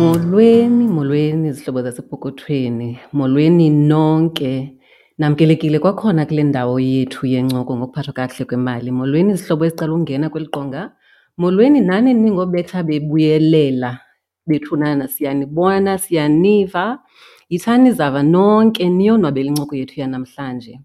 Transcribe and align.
Molweni, 0.00 0.84
molweni 0.96 1.48
izihlobo 1.48 1.82
zasepokothweni, 1.82 2.98
molweni 3.12 3.66
nonke. 3.70 4.52
Namkelekile 5.18 5.78
kwakhona 5.78 6.26
kule 6.26 6.42
ndawo 6.42 6.80
yethu 6.80 7.26
yencoko 7.26 7.76
ngokuphathwa 7.76 8.12
kakuhle 8.14 8.44
kwemali. 8.48 8.90
Molweni 8.90 9.32
izihlobo 9.32 9.64
ezicala 9.64 9.92
ungena 9.92 10.30
kweli 10.30 10.48
qonga. 10.54 10.82
Molweni 11.36 11.80
nani 11.80 12.14
ningobetha 12.14 12.82
bebuyelela 12.82 14.00
bethunana, 14.46 15.08
siyanibona, 15.08 15.98
siyaniva. 15.98 16.98
Yithani 17.50 17.92
zava 17.92 18.22
nonke 18.22 18.88
niyonwabela 18.88 19.48
incoko 19.48 19.76
yethu 19.76 20.00
yanamhlanje. 20.00 20.80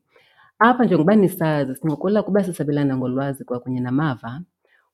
Apha 0.60 0.86
njengoba 0.86 1.16
nisazi 1.16 1.76
sincokola 1.76 2.24
kuba 2.24 2.44
sisabelana 2.44 2.98
ngolwazi 2.98 3.46
kwakunye 3.46 3.80
namava. 3.80 4.42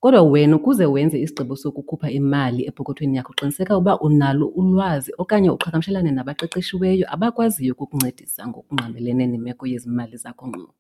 Kodwa 0.02 0.22
wena 0.22 0.56
ukuze 0.56 0.86
wenze 0.86 1.18
isigqibo 1.22 1.56
sokukhupha 1.56 2.12
imali 2.12 2.62
epokothweni 2.70 3.18
yakho 3.18 3.34
qiniseka 3.38 3.78
uba 3.78 4.00
unalo 4.00 4.48
ulwazi 4.48 5.12
okanye 5.22 5.50
uqhagamshelane 5.50 6.12
nabaqeqeshiweyo 6.12 7.06
abakwaziyo 7.14 7.74
ukukuncedisa 7.74 8.48
ngokungqamelene 8.48 9.24
nemeko 9.28 9.64
yezimali 9.72 10.18
zakho 10.24 10.48
ngqo. 10.48 10.74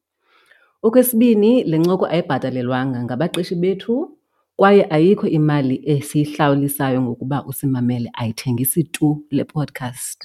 Okwesibini, 0.85 1.63
le 1.69 1.77
ncoko 1.77 2.05
ayibhatalelwanga 2.05 3.03
ngabaqeshi 3.03 3.55
bethu 3.55 4.17
kwaye 4.57 4.83
ayikho 4.95 5.27
imali 5.27 5.75
esiyihlawulisayo 5.93 7.01
ngokuba 7.01 7.45
usimamele, 7.45 8.09
ayithengisi 8.13 8.83
tu 8.83 9.25
le 9.31 9.43
podcast. 9.43 10.19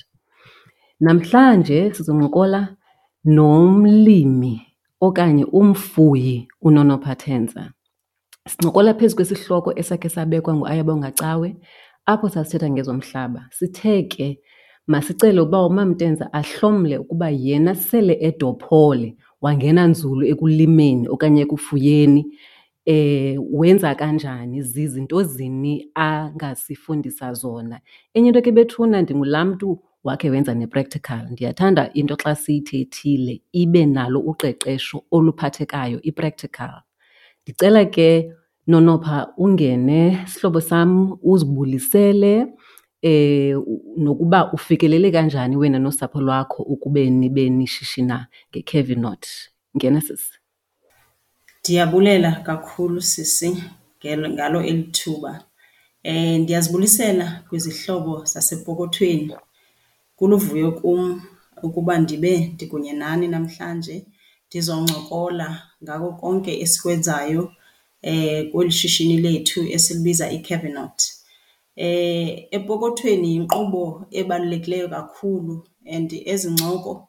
Namhlanje 1.00 1.92
sizoncokola 1.94 2.76
nomlimi 3.24 4.54
okanye 5.00 5.44
umfuyi 5.44 6.48
uNonophatenza. 6.62 7.75
Sincokola 8.48 8.94
phezu 8.94 9.16
kwesihloko 9.16 9.72
esakhe 9.76 10.08
sabekwa 10.08 10.54
nguAyabonga 10.54 11.10
Cawe 11.10 11.56
apho 12.06 12.28
sasithetha 12.28 12.70
ngezomhlaba. 12.70 13.48
Sithe 13.50 14.02
ke 14.02 14.38
masicele 14.86 15.40
ukuba 15.40 15.66
uMamTenza 15.66 16.32
ahlomle 16.32 16.98
ukuba 16.98 17.30
yena 17.30 17.74
sele 17.74 18.14
edophole 18.20 19.16
wangena 19.42 19.86
nzulu 19.86 20.26
ekulimeni 20.26 21.08
okanye 21.08 21.42
ekufuyeni 21.42 22.22
wenza 23.58 23.94
kanjani, 23.94 24.62
zizinto 24.62 25.22
zini 25.22 25.90
angasifundisa 25.94 27.32
zona. 27.32 27.80
Enye 28.14 28.28
into 28.28 28.42
ke 28.42 28.52
bethuna 28.52 29.02
ndingulaa 29.02 29.44
mntu 29.44 29.82
wakhe 30.04 30.30
wenza 30.30 30.54
ne-practical. 30.54 31.26
Ndiyathanda 31.30 31.92
into 31.94 32.14
xa 32.16 32.34
siyithethile 32.34 33.42
ibe 33.52 33.86
nalo 33.86 34.20
uqeqesho 34.20 35.02
oluphathekayo, 35.10 35.98
i-practical. 36.02 36.85
Ndicela 37.46 37.84
ke 37.84 38.32
Nonopha 38.66 39.32
ungene 39.38 40.26
sihlobo 40.26 40.60
sam 40.60 41.18
uzibulisele 41.22 42.46
nokuba 43.96 44.52
ufikelele 44.52 45.10
kanjani 45.10 45.56
wena 45.56 45.78
nosapho 45.78 46.20
lwakho 46.20 46.62
ukube 46.62 47.10
nibe 47.10 47.50
nishishina 47.50 48.26
ngeCavinot. 48.50 49.26
Ngena 49.76 50.00
sisi. 50.00 50.32
Ndiyabulela 51.60 52.32
kakhulu 52.32 53.02
sisi 53.02 53.62
ngalo 54.06 54.62
eli 54.62 54.82
thuba. 54.82 55.44
Ndiyazibulisela 56.38 57.42
kwizihlobo 57.48 58.24
zasepokothweni. 58.24 59.36
Kuluvuyo 60.16 60.72
kum 60.72 61.22
ukuba 61.62 61.98
ndibe 61.98 62.38
ndikunye 62.38 62.92
nani 62.92 63.28
namhlanje 63.28 64.06
ndizoncokola 64.56 65.62
ngako 65.82 66.12
konke 66.12 66.60
esikwenzayo 66.60 67.52
kweli 68.52 68.70
shishini 68.70 69.16
lethu 69.16 69.60
esilibiza 69.74 70.30
iCavinot. 70.30 70.98
Epokothweni 72.56 73.28
yinkqubo 73.34 74.06
ebalulekileyo 74.10 74.88
kakhulu 74.88 75.54
and 75.94 76.12
ezi 76.32 76.50
ncoko 76.50 77.08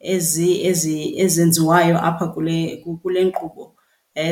ezi 0.00 0.66
ezi 0.66 1.18
ezenziwayo 1.18 1.96
apha 2.08 2.26
kule 2.26 2.56
kule 3.02 3.24
nkqubo 3.24 3.74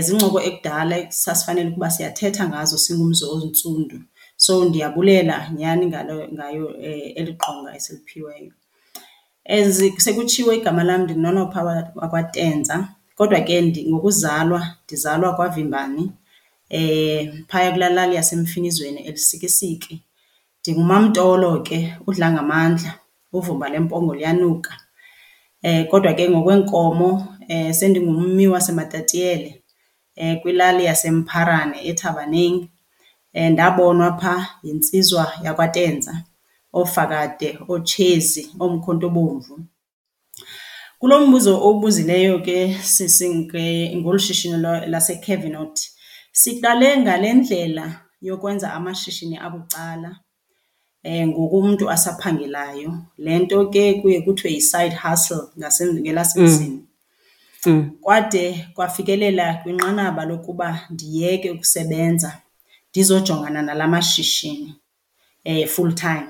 zincoko 0.00 0.41
ekudala 0.49 1.12
sasifanele 1.12 1.69
ukuba 1.71 1.91
siyathetha 1.91 2.49
ngazo 2.49 2.78
singumzi 2.78 3.25
ontsundu. 3.25 4.00
So 4.37 4.65
ndiyabulela 4.65 5.50
nyhani 5.56 5.87
ngalo 5.87 6.28
ngayo 6.34 6.76
eli 7.19 7.32
qonga 7.34 7.76
esiliphiweyo. 7.76 8.53
As 9.49 9.79
sekutshiwo 10.05 10.53
igama 10.53 10.83
lam 10.84 11.03
ndinguNonopha 11.03 11.61
wakwaTenza 11.95 12.89
kodwa 13.17 13.41
ke 13.41 13.57
ngokuzalwa 13.91 14.61
ndizalwa 14.84 15.34
kwaVimbani 15.37 16.05
phaya 17.49 17.71
kulaa 17.73 17.89
lali 17.97 18.15
yaseMfinizweni 18.19 19.01
eLisikisiki. 19.09 19.95
NdinguMaMtolo 20.61 21.51
ke 21.62 21.79
udla 22.06 22.33
ngamandla, 22.33 22.93
uvumba 23.33 23.69
lempongo 23.69 24.15
liyanuka. 24.15 24.73
Kodwa 25.91 26.12
ke 26.15 26.25
ngokweenkomo 26.31 27.11
sendingummi 27.79 28.49
waseMatatiyele 28.49 29.62
kwilali 30.43 30.85
yaseMpharane 30.85 31.79
eThabaneng. 31.91 32.69
Ndabonwa 33.35 34.12
phaa 34.21 34.47
yinsizwa 34.62 35.33
yakwaTenza, 35.45 36.23
ooFakade, 36.78 37.59
ooTshezi, 37.69 38.42
ooMkhonto 38.60 39.09
Bomvu. 39.10 39.60
Kulo 40.98 41.26
mbuzo 41.26 41.53
owubuzileyo 41.64 42.38
ke 42.38 42.75
sisi 42.82 43.28
ngolu 43.97 44.19
shishini 44.19 44.59
laseCavinot, 44.92 45.81
siqale 46.32 46.97
ngale 46.97 47.32
ndlela 47.32 48.00
yokwenza 48.22 48.72
amashishini 48.75 49.37
abucala 49.38 50.10
ngoku 51.26 51.59
umntu 51.59 51.91
asaphangelayo. 51.91 52.93
Le 53.19 53.38
nto 53.38 53.66
ke 53.70 53.94
kuye 54.00 54.20
kuthiwe 54.20 54.53
yi-side 54.54 54.97
hustle 54.97 55.43
ngelasemzini. 56.00 56.82
Kwade 58.00 58.66
kwafikelela 58.75 59.54
kwinqanaba 59.54 60.25
lokuba 60.25 60.81
ndiyeke 60.91 61.50
ukusebenza 61.50 62.41
ndizojongana 62.91 63.62
nala 63.62 63.88
mashishini 63.88 64.75
full 65.69 65.94
time. 65.94 66.28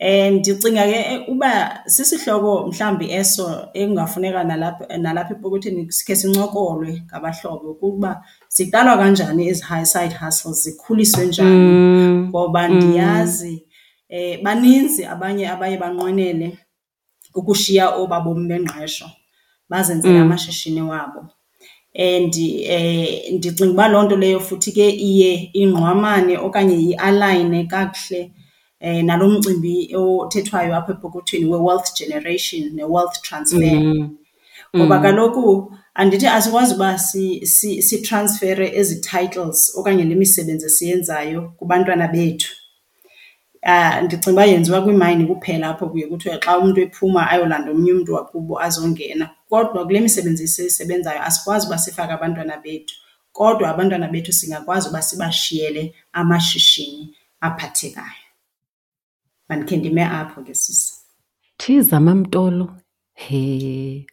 Ndicinga 0.00 0.84
ke 0.86 1.24
uba 1.28 1.82
sisihloko 1.86 2.66
mhlawumbi 2.68 3.12
eso 3.12 3.68
ekungafuneka 3.74 4.44
nalapha 4.44 4.96
nalapha 4.98 5.34
epokothweni 5.34 5.92
sikhe 5.92 6.16
sincokolwe 6.16 7.02
ngabahlobo 7.06 7.70
ukuba 7.70 8.24
ziqalwa 8.48 8.96
kanjani 8.96 9.48
ezi 9.48 9.62
side 9.84 10.14
hustles, 10.20 10.62
zikhuliswe 10.64 11.26
njani. 11.26 12.28
Ngoba 12.28 12.68
ndiyazi 12.68 13.66
baninzi 14.42 15.04
abanye 15.04 15.48
abaye 15.48 15.76
banqwenele 15.76 16.58
ukushiya 17.34 17.90
obaa 18.00 18.20
bomi 18.20 18.48
bengqesho 18.48 19.08
bazenzele 19.68 20.18
amashishini 20.18 20.82
wabo. 20.82 21.28
And 21.94 22.34
ndicinga 23.32 23.70
uba 23.70 23.88
loo 23.88 24.02
nto 24.02 24.16
leyo 24.16 24.40
futhi 24.40 24.72
ke 24.72 24.88
iye 24.90 25.50
ingqamane 25.52 26.38
okanye 26.38 26.76
ialayine 26.76 27.64
kakuhle 27.68 28.32
nalo 28.80 29.28
mcimbi 29.28 29.94
othethwayo 29.96 30.76
apha 30.76 30.92
epokothweni 30.92 31.44
we-wealth 31.44 31.94
generation 31.98 32.70
ne-wealth 32.74 33.22
transfer. 33.22 34.08
Ngoba 34.76 34.98
kaloku 34.98 35.72
andithi 35.94 36.26
asikwazi 36.26 36.74
uba 36.74 36.98
sitransfere 37.88 38.72
ezi 38.76 39.00
titles 39.00 39.72
okanye 39.76 40.04
le 40.04 40.14
misebenzi 40.14 40.66
esiyenzayo 40.66 41.52
kubantwana 41.58 42.08
bethu. 42.08 42.52
Ndicinga 44.04 44.32
uba 44.32 44.44
yenziwa 44.44 44.82
kwiimayini 44.82 45.26
kuphela 45.26 45.68
apho 45.68 45.88
kuye 45.88 46.06
kuthiwe 46.06 46.38
xa 46.38 46.58
umntu 46.58 46.80
ephuma 46.80 47.30
ayolanda 47.30 47.70
omnye 47.70 47.92
umntu 47.92 48.14
wakubo 48.14 48.60
azongena. 48.62 49.30
Kodwa 49.50 49.84
kule 49.86 50.00
misebenzi 50.00 50.48
siyisebenzayo 50.48 51.22
asikwazi 51.22 51.66
uba 51.66 51.78
sifake 51.78 52.12
abantwana 52.12 52.56
bethu, 52.56 52.94
kodwa 53.32 53.70
abantwana 53.70 54.08
bethu 54.08 54.32
singakwazi 54.32 54.88
uba 54.88 55.02
sibashiyele 55.02 55.94
amashishini 56.12 57.16
aphathekayo. 57.40 58.19
Mandikhe 59.50 59.76
ndime 59.76 60.04
apho 60.04 60.42
ke 60.42 60.54
sisi. 60.54 60.94
Thiza 61.58 62.00
MaMtolo, 62.00 62.70
he! 63.14 64.06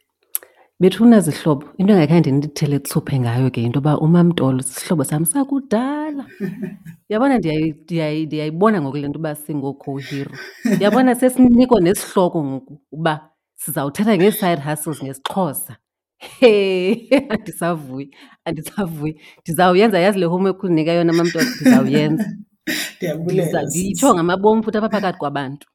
Bethuna 0.80 1.20
zihlobo, 1.22 1.68
into 1.78 1.94
engakhange 1.94 2.32
ndinithele 2.32 2.76
etlhuphe 2.76 3.20
ngayo 3.20 3.52
ke 3.52 3.62
into 3.62 3.78
yoba 3.78 4.00
uMaMtolo 4.00 4.62
sisihlobo 4.64 5.04
sam 5.04 5.26
sakudala. 5.26 6.26
yabona 7.10 7.38
ndiyayibona 7.38 8.82
ngoku 8.82 8.98
le 8.98 9.08
nto 9.08 9.20
uba 9.20 9.36
singoo-co-hero. 9.36 10.32
sesiniko 10.66 11.16
sesinikwa 11.20 11.82
nesihloko 11.82 12.44
ngoku 12.44 12.82
uba 12.92 13.30
sizawuthetha 13.56 14.18
ngee-side 14.18 14.62
hustles 14.62 15.04
ngesiXhosa. 15.04 15.78
He! 16.18 17.10
Andisavuyi, 17.30 18.10
andisavuyi. 18.46 19.22
Ndizawuyenza 19.42 20.00
yazi 20.00 20.20
le 20.20 20.26
homework 20.26 20.64
undinika 20.64 20.92
yona 20.92 21.14
MaMtolo, 21.14 21.46
ndizawuyenza. 21.46 22.26
Ndiyabulela 22.98 23.62
sisi. 23.68 23.80
Ndiyitsho 23.80 24.14
ngamabomi 24.16 24.64
futhi 24.64 24.78
apha 24.78 24.90
phakathi 24.90 25.18
kwabantu. 25.20 25.68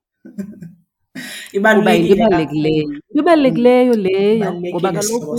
ibalulekileyo 1.53 2.06
yinto 2.09 2.15
Ibalulekile 2.15 2.25
ebalulekileyo. 2.25 2.83
kakhulu. 2.83 2.94
Into 2.94 3.21
ebalulekileyo 3.21 3.94
leyo 3.97 4.53
ngoba 4.55 4.93
kaloku 4.93 5.39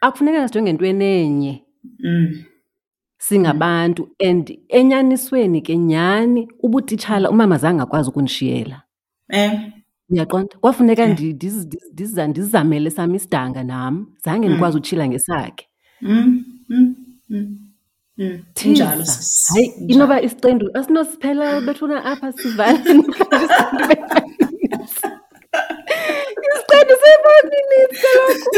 akufuneka 0.00 0.48
sijonge 0.48 0.70
entweni 0.70 1.04
enye. 1.04 1.62
singabantu 3.18 4.08
and 4.28 4.58
enyanisweni 4.68 5.62
ke 5.62 5.76
nyhani 5.76 6.48
ubutitshala 6.62 7.30
umama 7.30 7.58
zange 7.58 7.82
akwazi 7.82 8.08
ukundishiyela. 8.10 8.82
um 9.32 9.72
Uyaqonda? 10.10 10.56
Kwafuneka 10.60 11.06
ndiza- 11.06 12.28
ndizamele 12.28 12.90
sam 12.90 13.14
isidanga 13.14 13.64
nam, 13.64 14.06
zange 14.24 14.48
ndikwazi 14.48 14.76
utshila 14.76 15.08
ngesakhe. 15.08 15.66
mm, 16.02 16.44
mm, 16.68 17.58
Njalo 18.18 19.04
hayi 19.48 19.72
inoba 19.88 20.16
isiqendu. 20.26 20.66
Asinosiphela 20.74 21.60
bethuna 21.66 22.04
apha 22.04 22.32
sivale 22.32 22.78
isiqendu 26.46 26.94
se-five 27.02 27.46
minutes 27.54 27.98
kaloku 28.04 28.50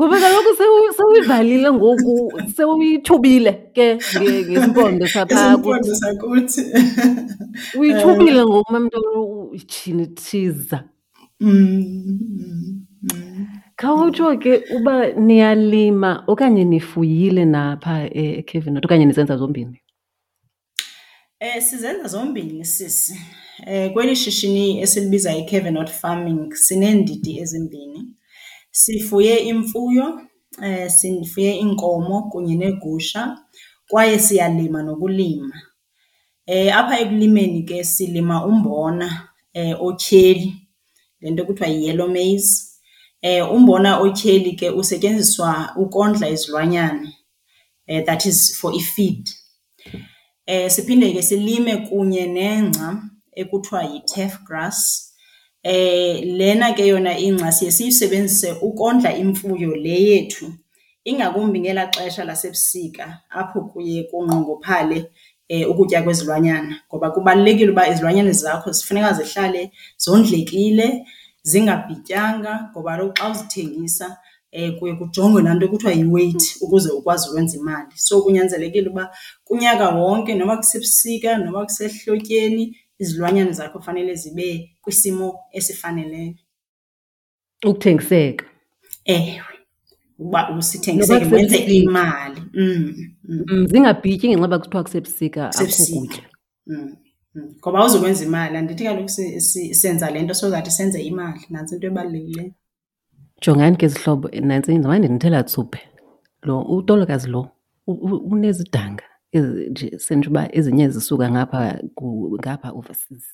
ngoba 0.00 0.20
kaloku 0.20 0.50
sewuyivalile 0.96 1.72
ngoku 1.72 2.14
sewuyithubile 2.56 3.52
ke 3.74 3.86
ngesimpondo 4.48 5.06
saphakuthi 5.06 6.62
uyithubile 7.78 8.40
ngoku 8.44 8.72
mamntu 8.72 9.00
itshini 9.58 10.06
thiza. 10.06 10.78
Khawutsho 13.80 14.36
ke 14.42 14.52
uba 14.76 15.12
niyalima 15.12 16.24
okanye 16.26 16.64
nifuyile 16.64 17.44
napha 17.44 17.94
e- 18.10 18.38
eKevin 18.40 18.76
okanye 18.84 19.04
nizenza 19.06 19.36
zombini? 19.36 19.80
Eh 21.40 21.62
sizenza 21.62 22.08
zombini 22.08 22.64
sisi. 22.64 23.14
Eh 23.66 23.92
kweli 23.92 24.16
shishini 24.16 24.80
esilibiza 24.80 25.36
iCavenot 25.36 25.90
Farming 25.90 26.54
sineendidi 26.54 27.38
ezimbini. 27.40 28.00
Sifuye 28.70 29.36
imfuyo, 29.38 30.20
eh 30.62 30.90
sifuye 30.90 31.56
inkomo 31.56 32.22
kunye 32.30 32.54
neegusha 32.56 33.38
kwaye 33.88 34.18
siyalima 34.18 34.82
nokulima. 34.82 35.54
Eh 36.46 36.76
apha 36.78 36.98
ekulimeni 37.00 37.62
ke 37.62 37.84
silima 37.84 38.44
umbona 38.46 39.28
eh 39.54 39.76
otyheli 39.82 40.52
lento 41.20 41.44
kuthiwa 41.44 41.68
yi-yellow 41.68 42.08
maize. 42.08 42.67
Eh 43.22 43.52
umbona 43.52 43.98
otyheli 44.00 44.52
ke 44.52 44.70
usetyenziswa 44.70 45.72
ukondla 45.76 46.28
izilwanyana. 46.28 47.12
Eh 47.86 48.04
that 48.04 48.26
is 48.26 48.56
for 48.58 48.72
ifeed. 48.74 49.28
Eh 50.46 50.70
siphinde 50.70 51.12
ke 51.12 51.22
silime 51.22 51.76
kunye 51.88 52.26
nengca 52.26 53.02
ekuthiwa 53.36 53.82
yi-turf 53.84 54.44
grass. 54.44 55.04
Eh 55.62 56.22
lena 56.24 56.72
ke 56.72 56.86
yona 56.86 57.18
ingca 57.18 57.52
siye 57.52 57.70
siyisebenzise 57.70 58.52
ukondla 58.62 59.16
imfuyo 59.16 59.76
le 59.76 60.02
yethu 60.02 60.52
ingakumbi 61.04 61.60
ngelaa 61.60 61.90
xesha 61.90 62.24
lasebusika 62.24 63.20
apho 63.30 63.60
kuye 63.60 64.02
kunqongophale 64.02 65.10
eh 65.48 65.70
ukutya 65.70 66.02
kwezilwanyana 66.02 66.80
ngoba 66.88 67.10
kubalulekile 67.10 67.70
uba 67.70 67.88
izilwanyana 67.88 68.32
zakho 68.32 68.72
zifuneka 68.72 69.12
zihlale 69.12 69.72
zondlekile, 69.96 71.06
zingabhityanga 71.50 72.52
ngoba 72.70 72.90
kaloku 72.90 73.14
xa 73.18 73.26
uzithengisa 73.32 74.06
eh 74.52 74.70
kuye 74.78 74.94
kujongwe 75.00 75.42
laa 75.42 75.54
nto 75.54 75.68
kuthiwa 75.68 75.92
yi-weight 75.98 76.42
ukuze 76.64 76.88
ukwazi 76.98 77.24
ukwenza 77.30 77.56
imali. 77.58 77.92
So 77.96 78.22
kunyanzelekile 78.22 78.88
uba 78.88 79.04
kunyaka 79.44 79.88
wonke 79.98 80.34
noba 80.34 80.56
kusebusika 80.56 81.38
noba 81.38 81.64
kusehlotyeni 81.64 82.64
izilwanyana 82.98 83.52
zakho 83.52 83.80
fanele 83.80 84.14
zibe 84.14 84.70
kwisimo 84.82 85.26
esifaneleyo. 85.52 86.34
Ukuthengiseka. 87.64 88.44
Ewe, 89.04 89.42
uba 90.18 90.42
Noba 90.42 90.58
usithengisele 90.58 91.24
wenze 91.36 91.56
imali. 91.58 92.40
Mm, 92.54 92.94
mm, 93.24 93.44
Mm, 93.50 93.66
zingabhityi 93.66 94.28
ngenxa 94.28 94.42
yoba 94.42 94.58
kuthiwa 94.58 94.82
kusebusika 94.82 95.42
akukho 95.46 95.64
kusebusika. 95.66 96.00
kutya. 96.00 96.24
Mm, 97.38 97.44
mm. 97.44 97.54
Ngoba 97.60 97.84
uzokwenza 97.84 98.24
imali, 98.24 98.56
andithi 98.56 98.84
kaloku 98.84 99.08
senza 99.72 100.10
le 100.10 100.22
nto 100.22 100.34
so 100.34 100.50
that 100.50 100.68
senze 100.68 101.02
imali, 101.02 101.40
nantsi 101.50 101.74
into 101.74 101.86
ebalulekileyo. 101.86 102.52
Jongani 103.42 103.76
ke 103.76 103.88
zihlobo, 103.88 104.28
nantsi 104.28 104.72
ndizamane 104.72 104.98
ndinithela 105.06 105.42
tsuphe. 105.42 105.80
Lo 106.42 106.62
utolokazi 106.62 107.28
lo 107.28 107.48
unezidanga 107.86 109.04
ezi- 109.32 109.70
nje 109.70 109.98
sentsho 109.98 110.30
uba 110.30 110.48
ezinye 110.56 110.88
zisuka 110.88 111.30
ngapha 111.30 111.80
ngapha 112.40 112.70
overseas. 112.72 113.24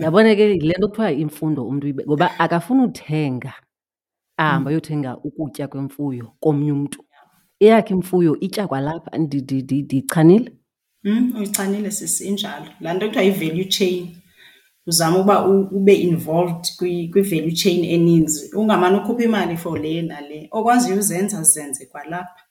Yabona 0.00 0.34
ke 0.36 0.42
yile 0.50 0.74
nto 0.78 0.88
kuthiwa 0.88 1.12
imfundo 1.12 1.66
umntu 1.68 1.86
ngoba 2.06 2.38
akafuni 2.38 2.82
uthenga 2.84 3.52
ahambe 4.36 4.70
ayothenga 4.70 5.16
ukutya 5.18 5.68
kwemfuyo 5.68 6.32
komnye 6.40 6.72
umntu. 6.72 7.02
Eyakhe 7.60 7.94
imfuyo 7.94 8.40
itya 8.40 8.68
kwalapha 8.68 9.10
ndi- 9.18 10.55
uyichanile 11.36 11.90
sisi 11.90 12.24
injalo. 12.28 12.66
Laa 12.80 12.94
nto 12.94 13.06
kuthiwa 13.06 13.24
yi-value 13.24 13.64
chain. 13.64 14.16
Uzama 14.86 15.18
uba 15.18 15.46
u- 15.46 15.68
ube 15.72 15.94
involved 15.94 16.64
kwi- 16.78 17.08
kwi-value 17.12 17.52
chain 17.52 17.84
eninzi, 17.84 18.50
ungamane 18.54 18.96
ukhupha 18.98 19.24
imali 19.24 19.56
for 19.56 19.78
le 19.80 20.02
nale. 20.02 20.48
Okwaziyo 20.50 20.98
uzenza 20.98 21.42
zenze 21.42 21.86
kwalapha. 21.86 22.42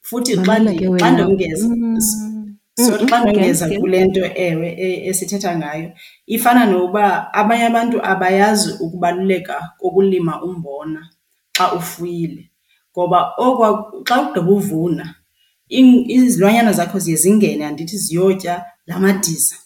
Futhi 0.00 0.32
xa 0.36 0.40
Mamela 0.44 0.70
ndi- 0.72 0.78
ke 0.78 0.84
xa 0.84 0.90
wena. 0.90 1.10
ndongeza, 1.10 1.68
Mm, 1.68 2.00
sorry, 2.76 3.02
mm, 3.02 3.08
xa 3.08 3.16
mm, 3.18 3.22
ndongeza 3.30 3.66
okay, 3.66 3.78
kule 3.78 4.04
nto 4.04 4.20
ewe 4.34 4.68
e- 4.78 5.06
esithetha 5.08 5.56
ngayo, 5.58 5.92
ifana 6.26 6.66
nokuba 6.66 7.32
abanye 7.34 7.64
abantu 7.66 8.02
abayazi 8.04 8.72
ukubaluleka 8.80 9.70
kokulima 9.78 10.42
umbona 10.42 11.08
xa 11.56 11.72
ufuyile. 11.72 12.50
Ngoba 12.92 13.32
okwa 13.38 13.92
xa 14.04 14.22
ugqiba 14.22 14.50
uvuna, 14.52 15.04
in- 15.04 15.14
izilwanyana 15.68 16.72
zakho 16.72 16.98
ziye 16.98 17.16
zingene 17.16 17.66
andithi 17.66 17.96
ziyotya 17.98 18.64
la 18.86 18.98
madiza. 18.98 19.56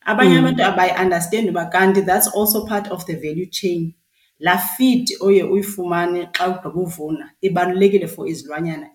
Abanye 0.00 0.32
Mm. 0.34 0.38
abantu 0.38 0.62
abayi-understand 0.64 1.48
uba 1.50 1.64
kanti 1.66 2.02
that's 2.02 2.28
also 2.36 2.64
part 2.66 2.90
of 2.90 3.04
the 3.06 3.14
value 3.14 3.46
chain. 3.50 3.94
Laa 4.38 4.58
feed 4.58 5.08
oye 5.20 5.42
uyifumane 5.42 6.28
xa 6.32 6.48
ugqiba 6.48 6.74
uvuna 6.74 7.30
ibalulekile 7.40 8.06
for 8.08 8.28
izilwanyana. 8.28 8.86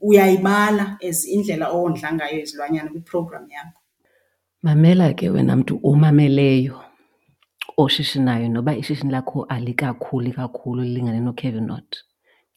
Uyayibala 0.00 0.98
as 1.08 1.26
indlela 1.26 1.68
owondla 1.70 2.12
ngayo 2.12 2.40
izilwanyana 2.42 2.90
kwiprogram 2.90 3.50
yakho. 3.50 3.80
Mamela 4.62 5.12
ke 5.14 5.30
wena 5.30 5.56
mntu 5.56 5.80
omameleyo 5.82 6.80
oshishinayo 7.76 8.48
noba 8.48 8.76
ishishini 8.76 9.12
lakho 9.12 9.44
alikakhuli 9.44 10.32
kakhulu 10.32 10.82
lilingane 10.82 11.20
noCavenot. 11.20 11.96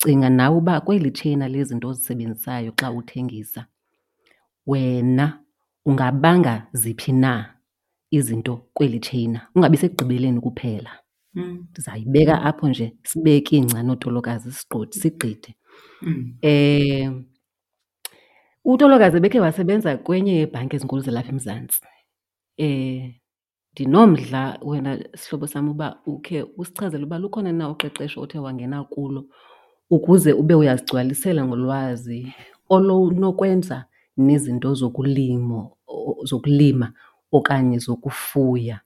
Cinga 0.03 0.29
nawe 0.29 0.57
uba 0.57 0.81
kweli 0.81 1.11
tsheyina 1.11 1.47
lezinto 1.47 1.87
ozisebenzisayo 1.89 2.71
xa 2.79 2.91
uthengisa, 2.91 3.65
wena 4.67 5.39
ungabanga 5.85 6.67
ziphi 6.73 7.11
na 7.11 7.55
izinto 8.11 8.53
kweli 8.73 8.99
tsheyina, 8.99 9.47
ungabi 9.55 9.77
sekugqibeleni 9.77 10.39
kuphela. 10.41 10.91
Mm, 11.33 11.67
Ndizayibeka 11.71 12.41
apho 12.41 12.69
nje 12.69 12.97
sibeke 13.03 13.57
ingca 13.57 13.83
nootolokazi 13.83 14.51
sigqodi 14.51 14.93
sigqithe. 14.99 15.55
mm, 16.01 16.37
Eh, 16.41 17.11
utolokazi 18.65 19.19
bekhe 19.19 19.39
wasebenza 19.39 19.97
kwenye 19.97 20.31
yeebhanki 20.35 20.75
ezinkulu 20.75 21.01
zalapha 21.01 21.29
eMzantsi. 21.29 21.81
Eh, 22.57 23.15
ndinomdla 23.73 24.59
wena 24.61 24.99
sihlobo 25.15 25.47
sam 25.47 25.69
uba 25.69 26.01
ukhe 26.05 26.43
usichazele 26.57 27.03
uba 27.05 27.17
lukhona 27.19 27.51
na 27.53 27.69
uqeqesho 27.69 28.21
othe 28.21 28.39
wangena 28.39 28.83
kulo 28.83 29.25
ukuze 29.91 30.33
ube 30.33 30.53
uyazigcwalisela 30.55 31.45
ngolwazi 31.45 32.19
olunokwenza 32.69 33.77
nezinto 34.17 34.73
zokulimo 34.73 35.59
zokulima 36.23 36.87
okanye 37.31 37.77
zokufuya. 37.77 38.79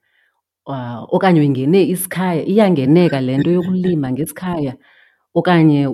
Ah, 0.67 1.01
okanye 1.15 1.39
uyingene 1.39 1.83
isikhaya, 1.93 2.43
iyangeneka 2.45 3.21
le 3.21 3.37
nto 3.37 3.51
yokulima 3.51 4.11
ngesikhaya 4.11 4.73
okanye 5.35 5.87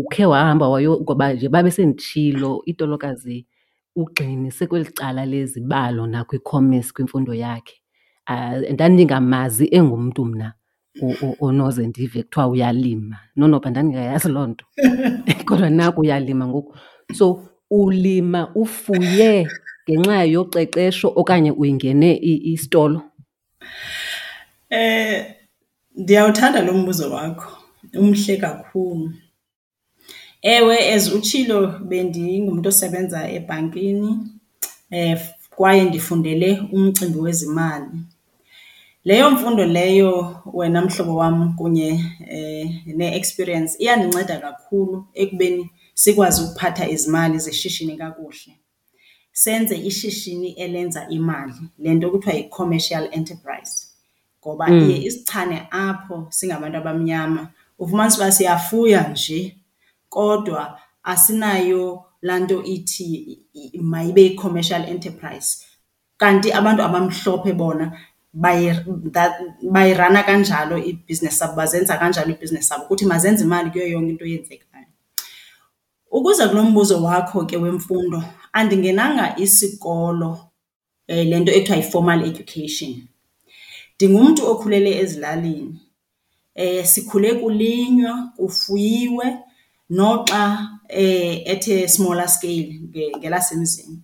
ukhe 0.00 0.24
wahamba 0.26 0.66
ngoba 1.02 1.32
nje 1.32 1.48
babe 1.48 1.70
senditshilo 1.70 2.62
itolokazi 2.66 3.46
ugxinise 3.96 4.66
kweli 4.66 4.84
cala 4.98 5.26
lezibalo 5.26 6.06
nakwi-commerce 6.06 6.92
kwimfundo 6.92 7.34
yakhe. 7.34 7.76
Ah, 8.26 8.58
ndandingamazi 8.60 9.68
engumntu 9.72 10.24
mna 10.24 10.52
onoze 11.40 11.86
ndive 11.86 12.22
kuthiwa 12.22 12.46
uyalima. 12.48 13.16
nonoba 13.36 13.70
ndandingayazi 13.70 14.28
loo 14.28 14.46
nto 14.46 14.64
kodwa 15.46 15.70
naku 15.70 16.00
uyalima 16.00 16.46
ngoku. 16.46 16.76
So 17.12 17.48
ulima 17.70 18.54
ufuye 18.54 19.48
ngenxa 19.90 20.24
yoqeqesho 20.24 21.08
okanye 21.16 21.50
uyingene 21.50 22.10
isitolo? 22.22 23.02
Eh, 24.70 25.34
ndiyawuthanda 25.96 26.62
lo 26.62 26.72
mbuzo 26.74 27.10
wakho, 27.10 27.50
umhle 27.94 28.36
kakhulu. 28.36 29.12
Ewe, 30.42 30.92
as 30.94 31.12
utshilo 31.12 31.78
bendingumntu 31.88 32.68
osebenza 32.68 33.30
ebhankini 33.36 34.10
eh, 34.90 35.18
kwaye 35.50 35.84
ndifundele 35.84 36.60
umcimbi 36.72 37.18
wezimali. 37.18 37.98
Leyo 39.04 39.30
mfundo 39.30 39.64
leyo 39.64 40.42
wena 40.52 40.82
mhlobo 40.82 41.16
wam 41.16 41.56
kunye 41.56 42.04
eh, 42.28 42.86
ne-experience 42.86 43.76
iyandinceda 43.78 44.38
kakhulu 44.38 45.06
ekubeni 45.14 45.70
sikwazi 45.94 46.42
ukuphatha 46.42 46.88
izimali 46.88 47.38
zeshishini 47.38 47.96
kakuhle. 47.96 48.58
Senze 49.32 49.76
ishishini 49.76 50.50
elenza 50.50 51.08
imali, 51.08 51.54
le 51.78 51.94
nto 51.94 52.10
kuthiwa 52.10 52.34
yi-commercial 52.34 53.08
enterprise. 53.12 53.86
Ngoba 54.40 54.70
iye 54.70 54.96
isichane 55.06 55.66
apho 55.70 56.26
singabantu 56.30 56.78
abamnyama, 56.78 57.48
ufumanise 57.78 58.16
uba 58.16 58.32
siyafuya 58.32 59.08
nje 59.08 59.56
kodwa 60.08 60.80
asinayo 61.02 62.04
laa 62.22 62.38
nto 62.38 62.62
ithi 62.64 63.38
mayibe 63.80 64.22
yi-commercial 64.22 64.88
enterprise. 64.88 65.64
Kanti 66.16 66.52
abantu 66.52 66.82
abamhlophe 66.82 67.52
bona 67.52 67.98
bayirana 69.72 70.22
kanjalo 70.22 70.78
ibhizinesi 70.78 71.38
zabo, 71.38 71.54
bazenza 71.56 71.98
kanjalo 71.98 72.30
ibhizinesi 72.30 72.68
zabo, 72.68 72.84
ukuthi 72.84 73.04
mazenze 73.06 73.44
imali 73.44 73.70
kuyo 73.70 73.86
yonke 73.88 74.10
into 74.10 74.24
eyenzekayo. 74.24 74.86
Ukuza 76.10 76.48
kulo 76.48 76.62
mbuzo 76.62 77.02
wakho 77.02 77.44
ke 77.46 77.56
wemfundo, 77.56 78.22
andingenanga 78.52 79.36
isikolo 79.36 80.38
le 81.08 81.40
nto 81.40 81.52
ekuthiwa 81.52 81.76
yi-formal 81.76 82.24
education. 82.24 82.92
Ndingumntu 83.96 84.46
okhulele 84.46 84.98
ezilalini. 84.98 85.80
Sikhule 86.84 87.34
kulinywa, 87.34 88.32
kufuyiwe 88.36 89.36
noxa 89.90 90.68
ethe 90.88 91.88
smaller 91.88 92.28
scale 92.28 92.80
ngelasemzini. 93.18 94.02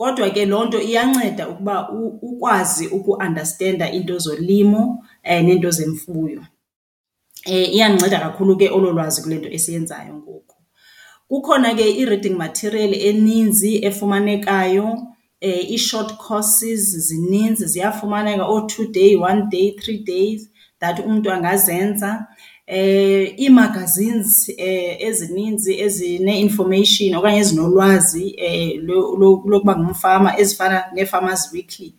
Kodwa 0.00 0.30
ke 0.34 0.46
loo 0.46 0.64
nto 0.64 0.78
iyanceda 0.80 1.44
ukuba 1.48 1.74
ukwazi 2.28 2.86
ukuandastenda 2.96 3.92
iinto 3.92 4.16
zolimo 4.18 5.04
neento 5.24 5.70
zemfuyo. 5.70 6.42
Iyandinceda 7.46 8.18
kakhulu 8.24 8.56
ke 8.56 8.66
olo 8.76 8.88
lwazi 8.92 9.22
kule 9.22 9.36
nto 9.38 9.48
esiyenzayo 9.56 10.14
ngoku. 10.14 10.56
Kukhona 11.28 11.74
ke 11.74 11.84
i-reading 12.00 12.36
material 12.44 12.94
eninzi 12.94 13.84
efumanekayo, 13.88 14.86
ii-short 15.44 16.16
courses 16.16 16.82
zininzi 17.06 17.66
ziyafumaneka, 17.66 18.44
oo-two 18.48 18.86
day, 18.86 19.16
one 19.16 19.42
day, 19.50 19.70
three 19.80 19.98
days 19.98 20.48
that 20.80 20.98
umntu 20.98 21.30
angazenza. 21.32 22.26
Ii-magazines 22.72 24.48
ezininzi 25.08 25.80
ezine-information 25.80 27.14
okanye 27.14 27.38
ezinolwazi 27.38 28.24
lokuba 29.50 29.76
ngumfama 29.76 30.38
ezifana 30.38 30.84
neeFarmer's 30.94 31.52
Weekly. 31.52 31.94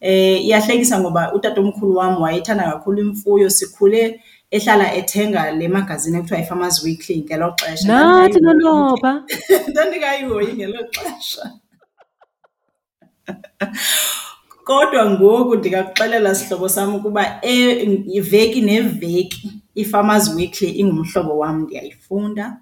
Iyahlekisa 0.00 1.00
ngoba 1.00 1.32
utatomkhulu 1.34 1.96
wam 1.96 2.22
wayethanda 2.22 2.72
kakhulu 2.72 3.00
imfuyo, 3.00 3.50
sikhule 3.50 4.20
ehlala 4.50 4.94
ethenga 4.94 5.50
le 5.50 5.68
magazini 5.68 6.18
ekuthiwa 6.18 6.40
yiFarmer's 6.40 6.84
Weekly 6.84 7.16
ngelo 7.22 7.54
xesha. 7.56 7.88
Nathi 7.88 8.40
noNoba. 8.40 9.24
Ndandingayihoyi 9.70 10.52
ngelo 10.52 10.78
xesha. 10.90 11.50
Kodwa 14.64 15.10
ngoku 15.10 15.56
ndingakuxelela 15.56 16.34
sihlobo 16.34 16.68
sam 16.68 16.94
ukuba 16.94 17.40
veki 18.30 18.60
neveki 18.60 19.61
iFarmer's 19.76 20.34
Weekly 20.34 20.70
ingumhlobo 20.70 21.38
wam, 21.38 21.62
ndiyayifunda. 21.62 22.56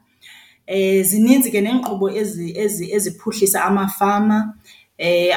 Zininzi 1.02 1.50
ke 1.50 1.60
neenkqubo 1.60 2.10
eziphuhlisa 2.10 3.64
amafama. 3.64 4.54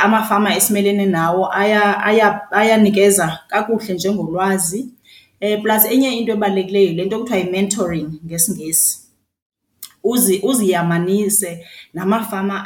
Amafama 0.02 0.56
esimelene 0.56 1.06
nawo 1.06 1.52
ayanikeza 2.52 3.40
kakuhle 3.48 3.94
njengolwazi. 3.94 4.90
Plus 5.62 5.86
enye 5.86 6.12
into 6.18 6.32
ebalulekileyo 6.32 6.88
yile 6.88 7.06
nto 7.06 7.20
kuthiwa 7.20 7.40
yi-mentoring 7.40 8.10
ngesiNgesi. 8.26 9.00
Uziyamanise 10.44 11.66
namafama 11.94 12.66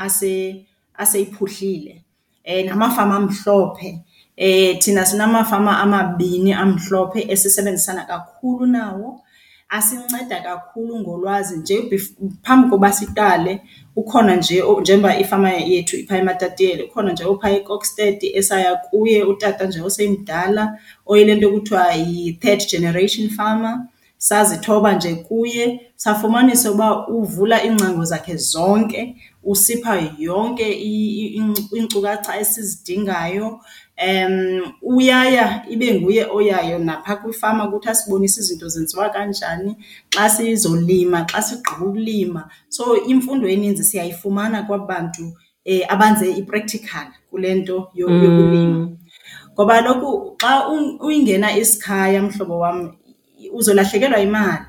aseyiphuhlile, 0.98 2.02
namafama 2.66 3.16
amhlophe. 3.16 4.00
Thina 4.80 5.06
sinamafama 5.06 5.80
amabini 5.80 6.54
amhlophe 6.54 7.26
esisebenzisana 7.30 8.04
kakhulu 8.06 8.66
nawo. 8.66 9.22
Asinceda 9.70 10.42
kakhulu 10.42 11.00
ngolwazi 11.00 11.58
nje 11.58 11.90
phambi 12.44 12.70
koba 12.70 12.94
siqale 12.94 13.62
ukhona 13.96 14.36
nje 14.36 14.64
njengoba 14.82 15.20
ifama 15.20 15.52
yethu 15.52 15.98
iphaa 15.98 16.18
eMatatiyeli, 16.18 16.84
ukhona 16.84 17.12
nje 17.12 17.24
ophaa 17.26 17.50
eKokstad 17.50 18.18
esaya 18.34 18.76
kuye 18.76 19.24
utata 19.24 19.66
nje 19.66 19.82
osemdala 19.82 20.80
oyile 21.06 21.36
nto 21.36 21.52
kuthiwa 21.52 21.94
yi-third 21.94 22.68
generation 22.72 23.30
farmer. 23.30 23.80
Sazithoba 24.18 24.94
nje 24.94 25.16
kuye 25.16 25.82
safumanisa 25.96 26.72
uba 26.72 27.08
uvula 27.08 27.64
iingcango 27.64 28.06
zakhe 28.06 28.36
zonke, 28.36 29.16
usipha 29.52 29.94
yonke 30.28 30.68
iinkcukacha 30.90 32.40
esizidingayo. 32.42 33.48
Uyaya 34.82 35.46
ibe 35.70 35.88
nguye 35.96 36.24
oyayo 36.38 36.80
naphaa 36.80 37.16
kwifama 37.16 37.68
ukuthi 37.68 37.90
asibonise 37.90 38.42
izinto 38.42 38.68
zenziwa 38.68 39.10
kanjani 39.10 39.72
xa 40.14 40.30
sizolima, 40.30 41.26
xa 41.32 41.42
sigqiba 41.42 41.86
ukulima. 41.86 42.42
So 42.70 42.84
imfundo 43.06 43.48
eninzi 43.48 43.84
siyayifumana 43.84 44.64
kwaba 44.64 44.86
bantu 44.86 45.34
abenze 45.90 46.32
i-practical 46.32 47.08
kule 47.30 47.56
nto 47.56 47.92
yokulima. 47.96 48.90
Ngoba 49.54 49.74
kaloku 49.82 50.36
xa 50.42 50.68
uyingena 51.06 51.58
isikhaya, 51.58 52.22
mhlobo 52.22 52.60
wam, 52.60 52.94
uzolahlekelwa 53.54 54.20
yimali, 54.20 54.66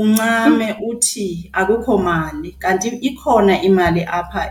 uncame 0.00 0.68
uthi 0.88 1.50
akukho 1.52 1.98
mali. 1.98 2.52
Kanti 2.62 2.88
ikhona 2.88 3.62
imali 3.62 4.02
apha 4.04 4.42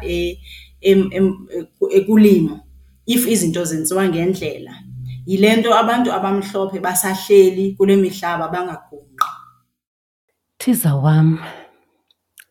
kulimo 2.08 2.60
if 3.06 3.28
izinto 3.28 3.64
zenziwa 3.64 4.10
ngendlela. 4.10 4.74
Yile 5.25 5.56
nto 5.56 5.70
abantu 5.82 6.14
abamhlophe 6.14 6.80
basahleli 6.80 7.75
kule 7.78 7.96
mihlaba 7.96 8.48
bangagungqi. 8.48 9.30
Tiza 10.58 10.96
wam, 10.96 11.40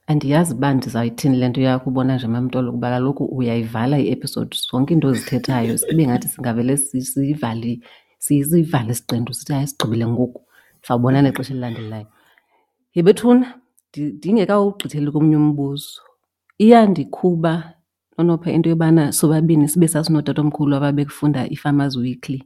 andiyazi 0.06 0.54
uba 0.54 0.74
ndizawuyithini 0.74 1.36
le 1.36 1.48
nto 1.48 1.60
yakho 1.60 1.90
ubona 1.90 2.16
nje 2.16 2.26
MaMtolo 2.26 2.72
kuba 2.72 2.90
kaloku 2.90 3.24
uyayivala 3.24 3.98
i-episode, 3.98 4.56
zonke 4.70 4.94
iinto 4.94 5.08
ozithethayo 5.08 5.78
ibe 5.90 6.06
ngathi 6.06 6.28
singavele 6.28 6.76
siyivale 6.76 7.80
siyivale 8.18 8.92
isiqendu 8.92 9.34
sithi 9.34 9.52
hayi 9.52 9.66
sigqibile 9.66 10.06
ngoku, 10.06 10.40
sawubona 10.82 11.22
nexesha 11.22 11.52
elilandelayo. 11.52 12.06
Yhe 12.94 13.02
bethuna, 13.02 13.60
ndingekawugqitheli 13.96 15.10
komnye 15.12 15.36
umbuzo, 15.36 16.00
iyandikhuba 16.58 17.74
Nonopha 18.18 18.52
into 18.52 18.70
yobana 18.70 19.12
sobabini 19.12 19.68
sibe 19.68 19.88
sasinootatomkhulu 19.88 20.76
ababekufunda 20.76 21.48
iFarmer's 21.50 21.96
Weekly. 21.96 22.42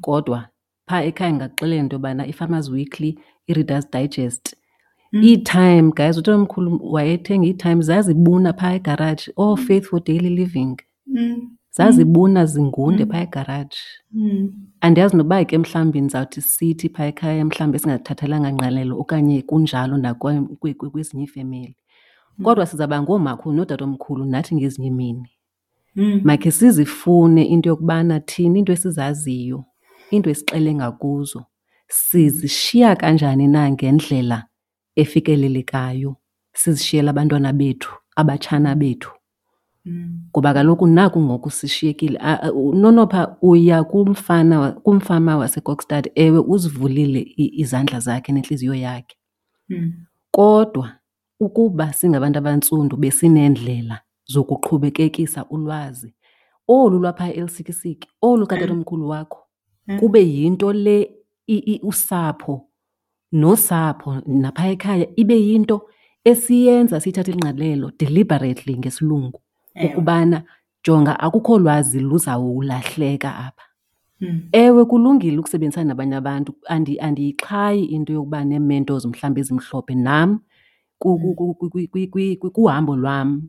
Kodwa 0.00 0.48
phaa 0.88 1.02
ekhaya 1.02 1.30
ndingakuxelela 1.32 1.80
into 1.82 1.96
yobana 1.96 2.26
iFarmer's 2.26 2.70
Weekly, 2.70 3.18
iReader's 3.46 3.90
Digest, 3.90 4.56
ii-Time 5.14 5.92
guys, 5.96 6.18
utatomkhulu 6.18 6.92
wayethenga 6.92 7.46
ii-Time 7.46 7.82
zazibuna 7.82 8.52
phaa 8.52 8.72
egaraji, 8.74 9.32
ooFaith 9.36 9.84
for 9.84 10.00
Daily 10.04 10.30
Living. 10.30 10.76
Zazibuna 11.76 12.46
zingunde 12.46 13.06
phaa 13.06 13.22
egaraji. 13.22 13.78
Andiyazi 14.80 15.16
noba 15.16 15.44
ke 15.44 15.58
mhlawumbi 15.58 16.00
ndizawuthi 16.00 16.40
sithi 16.40 16.88
phaa 16.88 17.06
ekhaya 17.06 17.44
mhlawumbi 17.44 17.76
esingathathelanga 17.76 18.52
ngqalelo 18.52 18.94
okanye 19.02 19.42
kunjalo 19.42 19.96
nakwezinye 19.96 21.24
iifemeli. 21.24 21.76
Kodwa 22.42 22.66
sizawuba 22.66 23.02
ngoomakhulu 23.02 23.56
nootatomkhulu 23.56 24.24
nathi 24.24 24.54
ngezinye 24.54 24.88
imini 24.88 25.28
Makhe 26.24 26.50
sizifune 26.50 27.44
into 27.44 27.68
yokubana 27.68 28.20
thina 28.20 28.58
into 28.58 28.72
esizaziyo, 28.72 29.64
iinto 30.12 30.30
esixele 30.30 30.74
ngakuzo, 30.74 31.44
sizishiya 31.88 32.96
kanjani 32.96 33.46
na 33.48 33.70
ngendlela 33.70 34.46
efikelelekayo 34.96 36.16
sizishiyela 36.54 37.10
abantwana 37.10 37.52
bethu, 37.52 37.90
abatshana 38.16 38.74
bethu. 38.74 39.10
Ngoba 39.86 40.54
kaloku 40.54 40.86
naku 40.86 41.20
ngoku 41.20 41.50
sishiyekile. 41.50 42.18
Nonopha 42.74 43.36
uya 43.42 43.84
kumfana, 43.84 44.72
kumfama 44.72 45.36
waseKokstad, 45.36 46.10
ewe 46.14 46.38
uzivulile 46.38 47.32
izandla 47.36 48.00
zakhe 48.00 48.32
nentliziyo 48.32 48.74
yakhe. 48.74 49.16
Kodwa 50.30 50.92
ukuba 51.40 51.92
singabantu 51.92 52.38
abantsundu 52.38 52.96
besinendlela 52.96 54.00
zokuqhubekekisa 54.26 55.44
ulwazi, 55.48 56.14
olu 56.68 56.98
lwaphaa 56.98 57.28
eLusikisiki, 57.32 58.08
olu 58.22 58.46
katatomkhulu 58.46 59.08
wakho, 59.08 59.38
kube 60.00 60.20
yinto 60.28 60.72
le 60.72 61.10
usapho 61.82 62.66
nosapho 63.32 64.20
naphaa 64.26 64.66
ekhaya 64.68 65.06
ibe 65.16 65.34
yinto 65.40 65.88
esiyenza 66.24 67.00
siyithathe 67.00 67.32
ingqalelo 67.32 67.90
deliberately 67.98 68.78
ngesilungu 68.78 69.40
ukubana 69.74 70.42
jonga 70.84 71.20
akukho 71.20 71.58
lwazi 71.58 72.00
luzawulahleka 72.00 73.36
apha. 73.36 73.64
Ewe 74.52 74.84
kulungile 74.84 75.38
ukusebenzisana 75.38 75.88
nabanye 75.88 76.16
abantu, 76.16 76.54
andiyixhayi 76.68 77.84
into 77.84 78.12
yokuba 78.12 78.44
nee-mentors 78.44 79.04
mhlawumbi 79.06 79.40
ezimhlophe. 79.40 79.94
Nam 79.94 80.40
kuhambo 80.98 82.96
lwam 82.96 83.48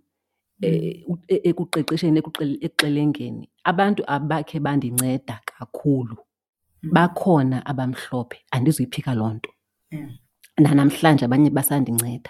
ekuqeqesheni 1.28 2.20
ekuxelengeni 2.20 3.50
abantu 3.64 4.04
abakhe 4.08 4.60
bandinceda 4.60 5.40
kakhulu. 5.46 6.18
Bakhona 6.84 7.66
abamhlophe, 7.66 8.38
andizuyiphika 8.52 9.14
loo 9.14 9.34
nto. 9.34 9.50
Nanamhlanje 10.58 11.26
abanye 11.26 11.50
basandinceda. 11.50 12.30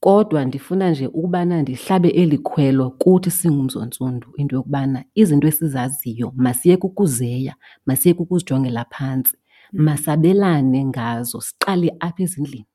Kodwa 0.00 0.44
ndifuna 0.44 0.90
nje 0.90 1.06
ukubana 1.06 1.62
ndihlabe 1.62 2.08
eli 2.08 2.38
khwelo 2.38 2.90
kuthi 2.90 3.30
singumzontsundu 3.30 4.28
into 4.36 4.56
yokubana 4.56 5.04
izinto 5.14 5.48
esizaziyo 5.48 6.32
masiyeke 6.36 6.86
ukuzeya, 6.86 7.54
masiyeke 7.86 8.22
ukuzijongela 8.22 8.84
phantsi, 8.90 9.36
masabelane 9.72 10.84
ngazo 10.84 11.40
siqale 11.40 11.96
apha 12.00 12.22
ezindlini. 12.22 12.66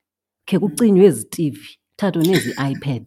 Khe 0.46 0.58
kucinywe 0.58 1.04
ezi 1.06 1.24
tivi, 1.24 1.68
kuthathwe 1.90 2.22
nezi 2.26 2.50
iPad, 2.70 3.06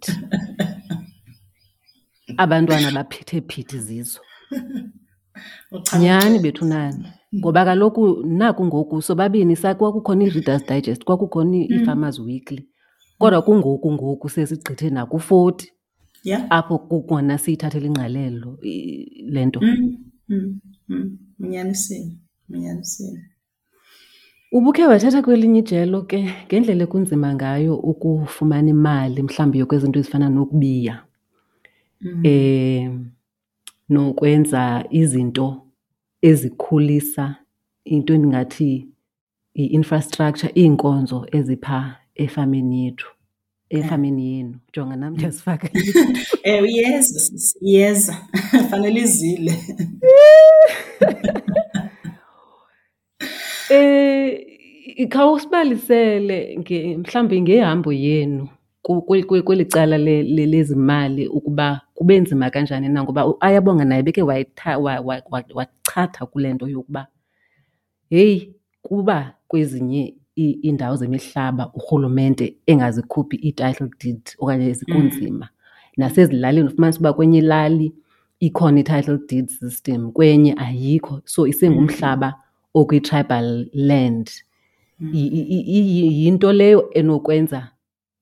abantwana 2.44 2.92
baphethe 2.92 3.42
phithi 3.42 3.80
zizo. 3.80 4.20
Nyhani 6.00 6.40
bethunana, 6.40 7.14
ngoba 7.36 7.66
kaloku 7.66 8.24
naku 8.26 8.66
ngoku 8.66 9.02
sobabini 9.02 9.56
kwakukhona 9.56 10.24
iReader's 10.24 10.66
Digest, 10.66 11.04
kwakukhona 11.04 11.58
iFarmer's 11.58 12.20
Weekly, 12.20 12.68
kodwa 13.20 13.42
kungoku 13.42 13.92
ngoku 13.92 14.30
sesigqithe 14.30 14.90
nakuFourty 14.90 15.72
Yeah. 16.26 16.48
apho 16.50 16.78
kukona 16.78 17.38
siyithathela 17.38 17.86
ingqalelo 17.86 18.58
le 19.34 19.46
nto. 19.46 19.60
Unyanisile, 21.40 22.18
unyanisile. 22.50 23.22
Ubukhe 24.52 24.88
wathatha 24.88 25.22
kwelinye 25.22 25.60
ijelo 25.60 26.02
ke 26.02 26.34
ngendlela 26.48 26.84
ekunzima 26.84 27.36
ngayo 27.36 27.76
ukufumana 27.76 28.70
imali 28.70 29.24
mhlawumbi 29.24 29.60
yokwezinto 29.60 30.00
ezifana 30.00 30.30
nokubiya 30.30 31.04
eh 32.24 32.92
nokwenza 33.90 34.86
izinto 34.90 35.62
ezikhulisa 36.22 37.36
into 37.86 38.14
endingathi 38.14 38.88
i-infrastructure, 39.54 40.52
iinkonzo 40.58 41.28
ezipha 41.32 42.05
efameni 42.16 42.86
yethu, 42.86 43.08
efameni 43.70 44.34
yenu. 44.34 44.60
Jonga 44.74 44.96
nam 44.96 45.14
ndiyazifaka. 45.14 45.70
Ewe, 46.44 46.70
iyeza 46.70 47.32
iyeza. 47.62 48.14
Fanele 48.70 49.00
izile. 49.02 49.54
um 53.72 55.06
khawusibalisele 55.10 56.58
mhlawumbi 56.98 57.42
ngehambo 57.42 57.94
yenu 57.94 58.50
kweli 59.44 59.66
cala 59.66 59.98
lezimali 59.98 61.28
ukuba 61.28 61.82
kube 61.94 62.20
nzima 62.20 62.50
kanjani 62.50 62.90
na, 62.90 63.04
ngoba 63.04 63.34
ayabonga 63.40 63.86
naye 63.86 64.04
beke 64.04 64.22
wachatha 64.22 66.26
kule 66.26 66.54
nto 66.54 66.68
yokuba 66.68 67.08
heyi 68.10 68.56
kuba 68.82 69.34
kwezinye 69.48 70.16
iindawo 70.38 70.96
zemihlaba 70.96 71.72
urhulumente 71.74 72.56
engazikhuphi 72.68 73.40
ii-title 73.44 73.90
deed 74.00 74.22
okanye 74.40 74.76
kunzima. 74.92 75.50
Nasezilalini 75.98 76.68
ufumanise 76.68 77.00
uba 77.00 77.14
kwenye 77.14 77.38
ilali 77.38 77.94
ikhona 78.40 78.80
i-title 78.80 79.20
deed 79.30 79.50
system 79.50 80.12
kwenye 80.12 80.54
ayikho, 80.58 81.22
so 81.26 81.48
isengumhlaba 81.48 82.34
okwi-tribal 82.74 83.68
land. 83.74 84.30
Yinto 85.14 86.54
leyo 86.54 86.90
enokwenza 86.94 87.72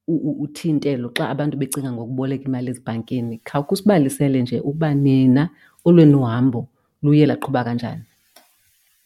uthintelo 0.07 1.09
xa 1.09 1.29
abantu 1.29 1.57
becinga 1.57 1.91
ngokuboleka 1.91 2.45
imali 2.45 2.69
ezibhankini. 2.71 3.37
Khawusibalisele 3.43 4.41
nje 4.41 4.59
ukuba 4.59 4.93
nina 4.93 5.49
olwenu 5.85 6.21
uhambo 6.21 6.67
luye 7.03 7.25
laqhuba 7.25 7.63
kanjani. 7.63 8.03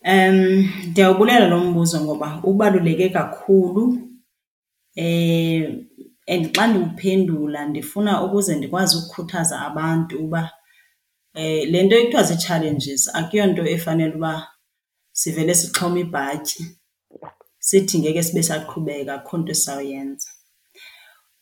Ndiyawubulela 0.08 1.48
lo 1.48 1.60
mbuzo 1.60 2.02
ngoba 2.02 2.40
ubaluleke 2.44 3.10
kakhulu 3.10 3.84
and 6.34 6.44
xa 6.56 6.68
ndiwuphendula 6.68 7.66
ndifuna 7.66 8.24
ukuze 8.26 8.56
ndikwazi 8.56 8.98
ukukhuthaza 8.98 9.56
abantu 9.68 10.14
uba 10.26 10.52
le 11.72 11.84
nto 11.84 11.96
ekuthiwa 12.00 12.24
zii-challenges 12.24 13.02
akuyonto 13.16 13.62
efanele 13.76 14.16
uba 14.16 14.34
sivele 15.12 15.54
sixhome 15.56 16.00
ibhatyi 16.02 16.62
sithi 17.60 18.00
ngeke 18.00 18.24
sibe 18.24 18.44
saqhubeka 18.44 19.14
akukho 19.14 19.38
nto 19.38 19.52
esizawuyenza. 19.52 20.30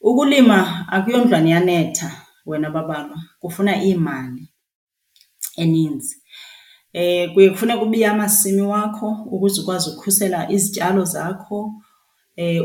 Ukulima 0.02 0.88
akuyondlwane 0.96 1.50
iyanetha 1.50 2.10
wena 2.46 2.70
babalwa, 2.70 3.18
kufuna 3.40 3.84
imali 3.84 4.44
eninzi. 5.58 6.16
Kuye 7.34 7.50
kufuneke 7.50 7.84
ubiye 7.84 8.08
amasimi 8.08 8.62
wakho 8.62 9.18
ukuze 9.32 9.62
ukwazi 9.62 9.90
ukhusela 9.90 10.52
izityalo 10.52 11.04
zakho, 11.06 11.72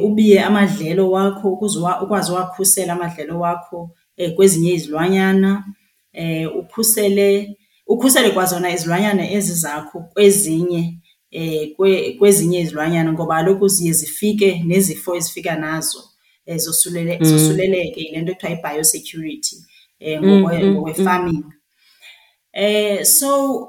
ubiye 0.02 0.40
amadlelo 0.42 1.10
wakho 1.10 1.48
ukuze 1.52 1.78
ukwazi 2.02 2.32
uwakhusela 2.32 2.92
amadlelo 2.92 3.38
wakho 3.40 3.90
kwezinye 4.36 4.72
izilwanyana, 4.72 5.64
ukhusele, 6.58 7.56
ukhusele 7.86 8.30
kwazona 8.30 8.70
izilwanyana 8.72 9.30
ezi 9.30 9.54
zakho 9.54 10.00
kwezinye 10.00 10.98
kwezinye 12.18 12.60
izilwanyana 12.60 13.12
ngoba 13.12 13.34
kaloku 13.36 13.68
ziye 13.68 13.92
zifike 13.92 14.62
nezifo 14.66 15.16
ezifika 15.16 15.56
nazo 15.56 16.02
zosuleleke, 16.56 18.00
yile 18.00 18.20
nto 18.20 18.34
kuthiwa 18.34 18.52
yi-biosecurity 18.52 19.56
ngokwe-farming. 20.22 21.44
So 23.04 23.66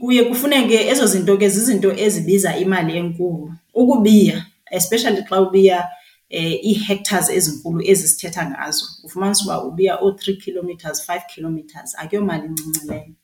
kuye 0.00 0.24
kufuneke 0.24 0.88
ezo 0.88 1.06
zinto 1.06 1.36
ke 1.36 1.48
zizinto 1.48 1.92
ezibiza 1.96 2.56
imali 2.56 2.96
enkulu. 2.96 3.52
Ukubiya, 3.74 4.46
especially 4.70 5.22
xa 5.22 5.40
ubiya 5.40 5.88
ii-hectares 6.32 7.30
ezinkulu 7.30 7.82
ezisithetha 7.84 8.50
ngazo, 8.50 8.86
ufumanise 9.04 9.44
uba 9.44 9.64
ubiya 9.64 9.98
oo-three 10.02 10.36
kilometres, 10.36 11.06
five 11.06 11.22
kilometres, 11.34 11.94
akuyomali 11.98 12.46
incinci 12.46 12.80
leyo. 12.88 13.14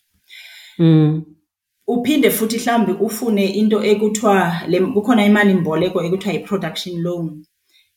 Uphinde 1.87 2.31
futhi 2.31 2.59
mhlawumbi 2.59 2.93
ufune 2.93 3.47
into 3.47 3.85
ekuthiwa 3.85 4.63
kukhona 4.95 5.25
imalimboleko 5.27 6.03
ekuthiwa 6.05 6.35
yi-production 6.35 7.03
loan 7.03 7.45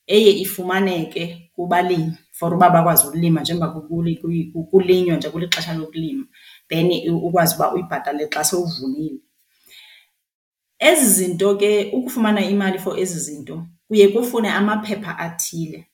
eye 0.06 0.32
ifumaneke 0.40 1.50
kubalimi 1.54 2.12
for 2.32 2.54
uba 2.54 2.70
bakwazi 2.70 3.06
ukulima 3.06 3.40
njengoba 3.40 3.80
kulinywa 4.70 5.16
nje 5.16 5.28
kulixesha 5.30 5.74
lokulima, 5.74 6.24
then 6.68 7.10
ukwazi 7.10 7.54
uba 7.54 7.72
uyibhatale 7.74 8.28
xa 8.28 8.44
sowuvunile. 8.44 9.18
Ezi 10.78 11.06
zinto 11.06 11.56
ke, 11.56 11.90
ukufumana 11.92 12.40
imali 12.44 12.78
for 12.78 12.98
ezi 12.98 13.18
zinto 13.20 13.66
kuye 13.88 14.08
kufune 14.08 14.48
amaphepha 14.50 15.18
athile 15.18 15.86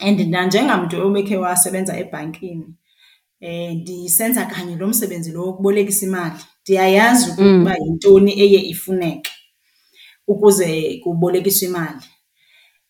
and 0.00 0.20
nanjengamntu 0.20 1.02
obekhe 1.06 1.36
wasebenza 1.36 1.98
ebhankini 1.98 2.74
ndisenza 3.74 4.44
kanye 4.46 4.76
lo 4.76 4.86
msebenzi 4.86 5.32
lo 5.32 5.42
wokubolekisa 5.46 6.06
imali, 6.06 6.40
ndiyayazi 6.62 7.30
ukuba 7.30 7.74
yintoni 7.76 8.40
eye 8.40 8.60
ifuneke 8.60 9.30
ukuze 10.28 11.00
kubolekiswe 11.02 11.68
imali. 11.68 12.00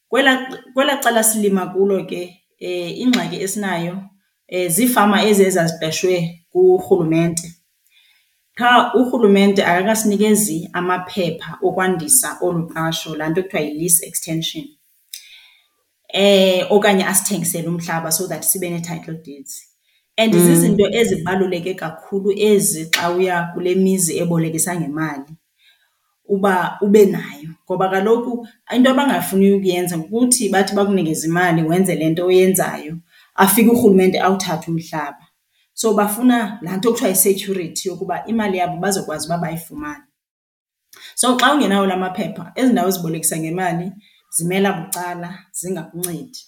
Kwelaa, 0.09 0.49
kwelaa 0.75 0.97
cala 0.97 1.25
silima 1.25 1.67
kulo 1.67 2.05
ke 2.05 2.43
ingxaki 2.97 3.37
esinayo 3.37 4.03
ziifama 4.69 5.25
ezi 5.25 5.43
ezaziqeshwe 5.43 6.46
ngurhulumente. 6.57 7.53
Qha 8.59 8.95
urhulumente 8.95 9.65
akakasinikezi 9.65 10.71
amaphepha 10.73 11.59
okwandisa 11.63 12.39
olu 12.41 12.67
qasho, 12.67 13.17
laa 13.17 13.29
nto 13.29 13.43
kuthiwa 13.43 13.63
yi-lease 13.63 14.07
extension, 14.07 14.65
okanye 16.71 17.05
asithengisele 17.05 17.69
umhlaba 17.69 18.13
so 18.13 18.27
that 18.27 18.43
sibe 18.45 18.71
nee-title 18.71 19.19
deeds. 19.25 19.63
And 20.19 20.33
zizinto 20.33 20.89
ezibaluleke 20.93 21.75
kakhulu 21.75 22.33
ezi 22.39 22.91
xa 22.91 23.11
uya 23.11 23.51
kule 23.55 23.75
mizi 23.75 24.19
ebolekisa 24.19 24.77
ngemali 24.77 25.33
uba 26.29 26.79
ube 26.81 27.05
nayo, 27.07 27.51
ngoba 27.65 27.89
kaloku 27.89 28.49
into 28.75 28.91
abangafuni 28.91 29.53
ukuyenza 29.53 29.99
kukuthi 29.99 30.49
bathi 30.49 30.75
bakunikeze 30.75 31.27
imali 31.27 31.63
wenze 31.63 31.95
le 31.95 32.09
nto 32.09 32.27
uyenzayo, 32.27 32.97
afike 33.35 33.71
urhulumente 33.71 34.21
awuthathe 34.21 34.71
umhlaba. 34.71 35.26
So 35.81 35.89
bafuna 35.99 36.59
laa 36.63 36.77
nto 36.77 36.89
kuthiwa 36.91 37.11
yi-security 37.11 37.89
yokuba 37.89 38.17
imali 38.31 38.59
yabo 38.59 38.77
bazokwazi 38.83 39.27
uba 39.27 39.39
bayifumane. 39.39 40.05
So 41.15 41.37
xa 41.39 41.55
ungenawo 41.55 41.87
la 41.87 41.97
maphepha, 41.97 42.53
ezi 42.55 42.73
ndawo 42.73 42.91
zibolekisa 42.91 43.37
ngemali 43.39 43.93
zimela 44.31 44.73
bucala 44.73 45.39
zingakuncedi. 45.53 46.41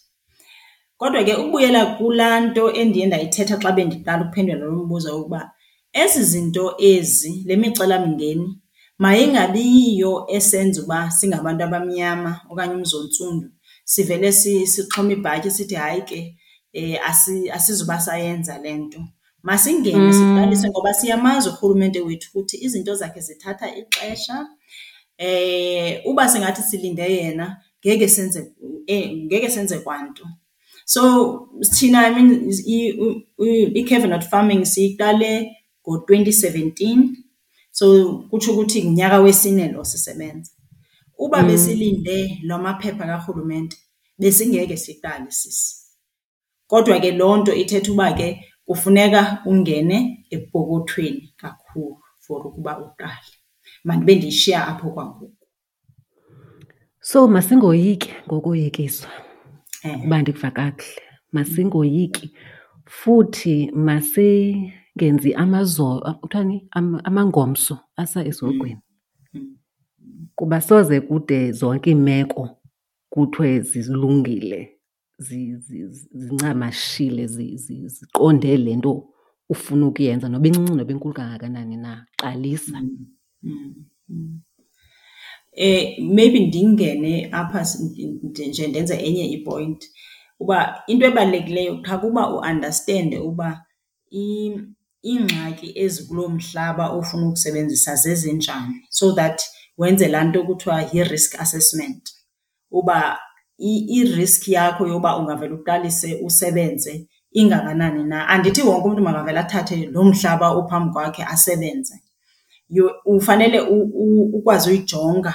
Kodwa 0.96 1.24
ke 1.24 1.34
ukubuyela 1.34 1.86
kulaa 1.96 2.40
nto 2.40 2.72
endiye 2.72 3.06
ndayithetha 3.06 3.56
xa 3.62 3.72
bendiqala 3.72 4.22
ukuphendula 4.24 4.64
lo 4.66 4.84
mbuzo 4.84 5.16
wokuba 5.16 5.40
ezi 5.92 6.22
zinto 6.24 6.74
ezi, 6.78 7.32
le 7.46 7.56
micelamingeni 7.56 8.48
mayingabi 8.98 9.60
yiyo 9.60 10.26
esenza 10.36 10.82
uba 10.82 11.10
singabantu 11.10 11.64
abamnyama 11.64 12.40
okanye 12.50 12.74
umzontsundu 12.74 13.48
sivele 13.84 14.32
sixhome 14.32 15.12
ibhatyi 15.14 15.50
sithi 15.50 15.74
hayi 15.74 16.02
ke 16.02 16.20
um 16.74 17.50
asizuba 17.56 18.00
sayenza 18.00 18.58
le 18.58 18.72
nto. 18.74 19.00
Masingene 19.42 20.12
siqalise 20.12 20.68
ngoba 20.68 20.94
siyamazi 20.94 21.48
urhulumente 21.48 22.00
wethu 22.00 22.28
ukuthi 22.30 22.56
izinto 22.64 22.94
zakhe 22.94 23.20
zithatha 23.20 23.76
ixesha. 23.76 24.46
Uba 26.04 26.28
singathi 26.28 26.62
silinde 26.62 27.02
yena 27.02 27.56
ngeke 27.84 28.08
senze 28.08 28.52
ngeke 29.26 29.48
senze 29.50 29.78
kwanto. 29.78 30.24
So 30.84 31.48
thina 31.74 31.98
I 31.98 32.10
mean 32.14 32.50
i-Cavenaut 33.74 34.24
farming 34.24 34.64
siyiqale 34.64 35.50
ngo-twenty 35.86 36.32
seventeen, 36.32 37.16
so 37.72 38.24
kutsho 38.30 38.52
ukuthi 38.52 38.84
ngunyaka 38.84 39.20
wesine 39.20 39.72
lo 39.72 39.84
sisebenza. 39.84 40.50
Uba 41.18 41.42
besilinde 41.42 42.40
la 42.42 42.58
maphepha 42.58 43.06
karhulumente 43.06 43.76
besingeke 44.18 44.76
siqale 44.76 45.30
sisi. 45.30 45.76
Kodwa 46.66 47.00
ke 47.00 47.10
loo 47.12 47.36
nto 47.36 47.54
ithetha 47.54 47.92
uba 47.92 48.12
ke 48.12 48.44
kufuneka 48.68 49.42
ungene 49.46 50.26
epokothweni 50.30 51.34
kakhulu 51.36 51.98
for 52.18 52.46
ukuba 52.46 52.78
uqale. 52.78 53.32
Mandibe 53.84 54.14
ndiyishiya 54.14 54.68
apho 54.68 54.90
kwangoku. 54.90 55.46
So 57.00 57.28
masingoyiki 57.28 58.12
ngokoyikiswa 58.26 59.10
uba 60.04 60.22
ndikuva 60.22 60.50
kakuhle. 60.50 61.02
Masingoyiki 61.32 62.34
futhi 62.84 63.70
masingenzi 63.74 65.34
kuthiwani 66.20 66.68
amangomso 67.04 67.78
asa 67.96 68.24
ezongweni 68.24 68.80
kuba 70.34 70.60
soze 70.60 71.00
kude 71.00 71.52
zonke 71.52 71.90
iimeko 71.90 72.48
kuthiwe 73.10 73.60
zilungile 73.60 74.77
zincamashile 75.18 77.26
ziqonde 77.26 78.56
le 78.56 78.76
nto 78.76 79.08
ufuna 79.48 79.86
ukuyenza 79.86 80.28
noba 80.28 80.48
incinci 80.48 80.74
noba 80.74 80.92
inkulu 80.92 81.14
kangakanani 81.14 81.76
na. 81.76 82.06
Qalisa. 82.16 82.82
Maybe 85.98 86.46
ndingene 86.46 87.28
apha 87.32 87.66
nje 88.22 88.68
ndenze 88.68 88.94
enye 88.94 89.26
i-point 89.26 89.90
uba 90.40 90.82
into 90.86 91.06
ebalulekileyo 91.06 91.82
qha 91.82 91.98
kuba 91.98 92.34
uandastende 92.34 93.18
uba 93.18 93.64
iingxaki 94.12 95.78
ezikuloo 95.78 96.28
mhlaba 96.28 96.90
ofuna 96.90 97.28
ukusebenzisa 97.28 97.94
zezinjani 97.94 98.86
so 98.90 99.12
that 99.12 99.42
wenze 99.78 100.08
laa 100.08 100.24
nto 100.24 100.44
kuthiwa 100.44 100.82
yi-risk 100.82 101.40
assessment. 101.40 102.10
Uba 102.70 103.18
i-risk 103.58 104.48
yakho 104.48 104.86
yoba 104.86 105.16
ungavele 105.16 105.54
uqalise 105.54 106.20
usebenze 106.24 107.06
ingakanani 107.32 108.04
na. 108.04 108.28
Andithi 108.28 108.62
wonke 108.62 108.88
umntu 108.88 109.02
makavele 109.02 109.38
athathe 109.38 109.86
lo 109.86 110.04
mhlaba 110.04 110.50
ophambi 110.50 110.92
kwakhe 110.92 111.24
asebenze. 111.24 111.94
Ufanele 113.04 113.60
ukwazi 114.32 114.70
uyijonga 114.70 115.34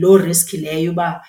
loo 0.00 0.18
risk 0.18 0.52
leyo 0.52 0.92
uba 0.92 1.24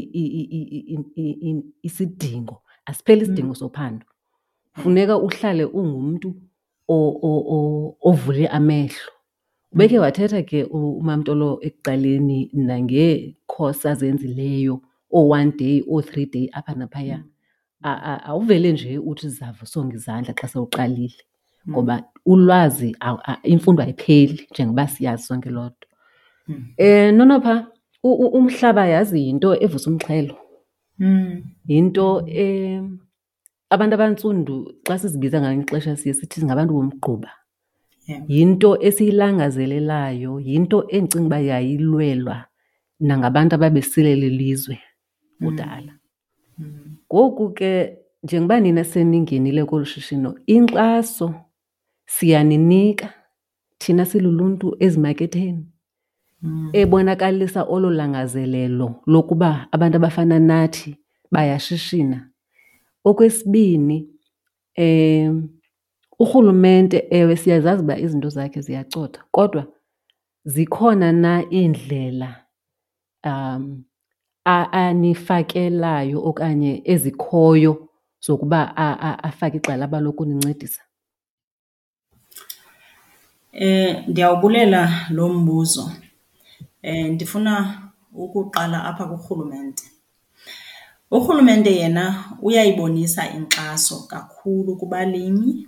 isidingo, 1.82 2.62
asipheli 2.86 3.22
isidingo 3.22 3.56
sophando. 3.56 4.06
Funeka 4.74 5.18
uhlale 5.18 5.66
ungumntu 5.66 6.36
ovule 8.02 8.48
amehlo. 8.48 9.12
Ubekhe 9.74 10.00
wathetha 10.00 10.42
ke 10.50 10.60
uMaMtolo 10.64 11.50
ekuqaleni 11.68 12.40
nangee-course 12.68 13.86
azenzileyo, 13.92 14.76
oo-one 15.18 15.52
day, 15.60 15.84
oo-three 15.92 16.26
day 16.26 16.50
apha 16.58 16.74
naphaya. 16.76 17.24
Awuvele 18.30 18.72
nje 18.72 18.98
uthi 18.98 19.30
zava 19.30 19.64
usonga 19.64 19.96
izandla 19.96 20.34
xa 20.40 20.48
sowuqalile 20.48 21.20
ngoba 21.70 21.96
ulwazi 22.26 22.96
imfundo 23.44 23.84
ayipheli 23.84 24.48
njengoba 24.52 24.88
siyazi 24.88 25.24
sonke 25.28 25.50
loo 25.50 25.70
nto. 25.70 25.88
Nonopha, 27.18 27.54
umhlaba 28.04 28.84
yazi 28.94 29.20
yinto 29.28 29.50
evusa 29.64 29.90
umxhelo, 29.92 30.36
yinto 31.68 32.06
abantu 33.70 33.94
abantsundu 33.96 34.56
xa 34.88 34.96
sizibiza 35.02 35.38
ngelinye 35.42 35.64
ixesha 35.64 35.96
siye 36.00 36.14
sithi 36.14 36.40
singabantu 36.40 36.74
bomgquba. 36.74 37.30
Yinto 38.28 38.82
esiyilangazelelayo, 38.82 40.40
yinto 40.40 40.88
endicinga 40.90 41.26
uba 41.26 41.40
yayilwelwa 41.40 42.46
nangabantu 43.00 43.56
ababesile 43.56 44.14
ilizwe 44.14 44.80
kudala. 45.40 45.94
Ngoku 47.14 47.50
ke 47.54 47.98
njengoba 48.24 48.60
nina 48.60 48.84
seningenile 48.84 49.66
kolu 49.66 49.86
shishino, 49.86 50.36
inkxaso 50.46 51.34
siyaninika 52.06 53.14
thina 53.78 54.06
siluluntu 54.06 54.76
ezimaketheni 54.80 55.66
ebonakalisa 56.74 57.64
olo 57.64 57.90
langazelelo 57.92 59.02
lokuba 59.06 59.68
abantu 59.72 59.98
abafana 59.98 60.40
nathi 60.40 60.98
bayashishina. 61.32 62.30
Okwesibini, 63.04 64.08
urhulumente 66.20 67.08
ewe 67.10 67.36
siyazazi 67.36 67.84
uba 67.84 67.98
izinto 67.98 68.30
zakhe 68.30 68.62
ziyacotha 68.62 69.24
kodwa 69.32 69.68
zikhona 70.46 71.12
na 71.12 71.44
iindlela 71.52 72.44
anifakelayo 74.46 76.24
okanye 76.26 76.82
ezikhoyo 76.86 77.90
zokuba 78.20 78.78
afake 79.24 79.58
igxalaba 79.58 80.00
lokunincedisa? 80.00 80.82
Ndiyawubulela 84.08 85.08
lo 85.10 85.30
mbuzo. 85.30 85.92
Ndifuna 86.84 87.54
ukuqala 88.14 88.86
apha 88.86 89.06
kurhulumente. 89.06 89.84
Urhulumente 91.12 91.76
yena 91.76 92.24
uyayibonisa 92.42 93.30
inkxaso 93.30 94.00
kakhulu 94.08 94.76
kubalimi. 94.76 95.68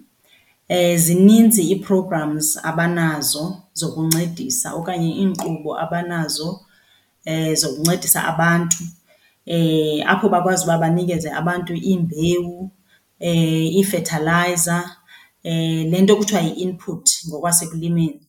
Zininzi 0.96 1.62
ii-programs 1.72 2.48
abanazo 2.70 3.58
zokuncedisa 3.80 4.68
okanye 4.80 5.10
iinkqubo 5.22 5.72
abanazo 5.84 6.50
zokuncedisa 7.62 8.20
abantu 8.32 8.78
apho 10.12 10.30
bakwazi 10.34 10.64
uba 10.66 10.78
banikeze 10.78 11.30
abantu 11.32 11.74
iimbewu, 11.76 12.70
iifethalayiza, 13.78 14.78
le 15.92 15.98
nto 16.02 16.16
kuthiwa 16.20 16.42
yi-input 16.42 17.06
ngokwasekulimeni. 17.28 18.22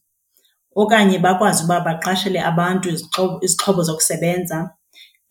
okanye 0.81 1.19
bakwazi 1.19 1.61
uba 1.65 1.81
baqashele 1.87 2.41
abantu 2.51 2.87
izixhobo, 2.91 3.35
izixhobo 3.45 3.83
zokusebenza 3.89 4.59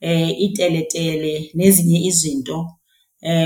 um 0.02 0.30
iiteletele 0.44 1.52
nezinye 1.58 2.00
izinto 2.10 2.58
um 2.60 2.68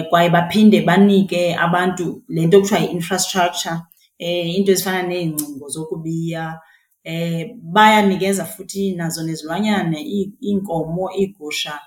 kwaye 0.10 0.30
baphinde 0.30 0.82
banike 0.82 1.56
abantu 1.56 2.24
le 2.28 2.46
nto 2.46 2.60
kuthiwa 2.62 2.80
yi-infrastructure 2.80 3.78
um 4.20 4.48
iinto 4.48 4.72
ezifana 4.72 5.04
neengcingo 5.08 5.70
zokubiya. 5.70 6.60
Um 7.06 7.60
bayanikeza 7.74 8.46
futhi 8.46 8.96
nazo 8.96 9.24
nezilwanyana 9.24 9.98
iinkomo, 10.00 11.12
iigusha 11.12 11.80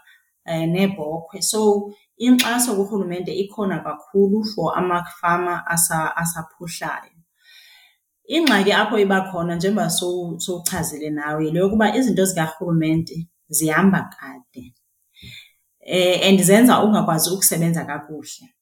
um 0.46 0.70
neebhokhwe. 0.70 1.42
So 1.42 1.90
inkxaso 2.18 2.76
kurhulumente 2.76 3.32
ikhona 3.32 3.78
kakhulu 3.78 4.44
for 4.44 4.78
amafama 4.78 5.66
asaphuhlayo. 6.16 7.12
Ingxaki 8.28 8.72
apho 8.72 8.98
iba 8.98 9.20
khona 9.30 9.54
njengoba 9.56 9.90
sowuchazile 9.90 11.10
nawe 11.10 11.44
yile 11.44 11.58
yokuba 11.58 11.96
izinto 11.96 12.24
zikarhulumente 12.24 13.28
zihamba 13.48 14.10
kade 14.18 14.74
and 16.28 16.42
zenza 16.42 16.82
ungakwazi 16.82 17.30
ukusebenza 17.30 17.84
kakuhle. 17.84 18.54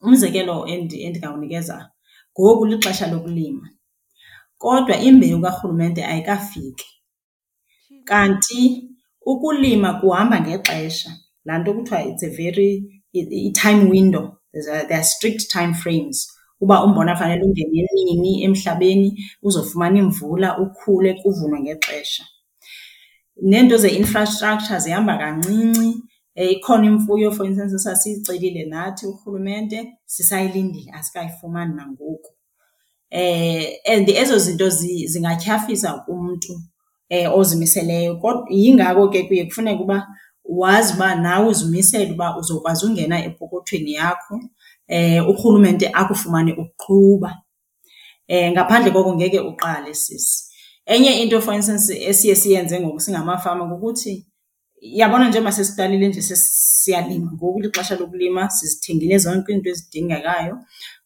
Umzekelo 0.00 0.66
endingawunikeza, 0.66 1.90
ngoku 2.40 2.66
lixesha 2.66 3.06
lokulima 3.06 3.70
kodwa 4.58 4.96
imbewu 4.96 5.42
karhulumente 5.42 6.04
ayikafiki. 6.04 6.86
Kanti 8.04 8.90
ukulima 9.26 9.94
kuhamba 10.00 10.40
ngexesha, 10.40 11.10
laa 11.44 11.58
nto 11.58 11.74
kuthiwa 11.74 12.04
it's 12.04 12.22
a 12.22 12.30
very 12.30 13.02
i-time 13.12 13.90
window, 13.90 14.38
there 14.52 14.94
are 14.94 15.04
strict 15.04 15.50
time 15.50 15.74
frames 15.74 16.36
uba 16.60 16.84
umbona 16.84 17.16
fanele 17.16 17.42
ungene 17.44 17.88
nini 17.94 18.42
emhlabeni 18.44 19.24
uzofumana 19.42 19.98
imvula, 19.98 20.58
ukhule, 20.58 21.14
kuvunwe 21.14 21.60
ngexesha. 21.60 22.24
Neento 23.42 23.76
ze-infrastructure 23.76 24.78
zihamba 24.80 25.18
kancinci. 25.18 26.02
Ikhona 26.36 26.86
imfuyo 26.86 27.32
for 27.32 27.46
instance 27.46 27.74
esasiyicelile 27.74 28.64
nathi 28.64 29.06
urhulumente 29.06 29.98
sisayilindile 30.06 30.92
asikayifumani 30.92 31.74
nangoku. 31.74 32.30
And 33.10 34.08
ezo 34.08 34.38
zinto 34.38 34.68
zingatyhafisa 35.06 36.04
umntu 36.08 36.60
ozimiseleyo 37.34 38.20
yingako 38.50 39.08
ke 39.08 39.22
kuye 39.22 39.44
kufuneke 39.44 39.82
uba 39.82 40.06
wazi 40.44 40.94
uba 40.94 41.14
nawe 41.14 41.48
uzimisele 41.48 42.12
uba 42.12 42.36
uzokwazi 42.38 42.86
ungena 42.86 43.24
epokothweni 43.24 43.92
yakho 43.92 44.40
urhulumente 45.28 45.90
akufumane 45.92 46.52
uqhuba. 46.52 47.42
Ngaphandle 48.30 48.90
koko 48.92 49.14
ngeke 49.14 49.40
uqale 49.40 49.94
sisi. 49.94 50.44
Enye 50.86 51.22
into 51.22 51.40
for 51.40 51.54
instance 51.54 51.90
esiye 52.08 52.34
siyenze 52.34 52.80
ngoku 52.80 53.00
singamafama 53.00 53.66
kukuthi, 53.68 54.26
yabona 54.92 55.28
njengoba 55.28 55.52
sesiqalile 55.52 56.08
nje 56.08 56.22
siyalima 56.22 57.32
ngoku 57.32 57.60
lixesha 57.60 57.96
lokulima 57.96 58.50
sizithengile 58.50 59.18
zonke 59.18 59.52
izinto 59.52 59.70
ezidingekayo, 59.70 60.58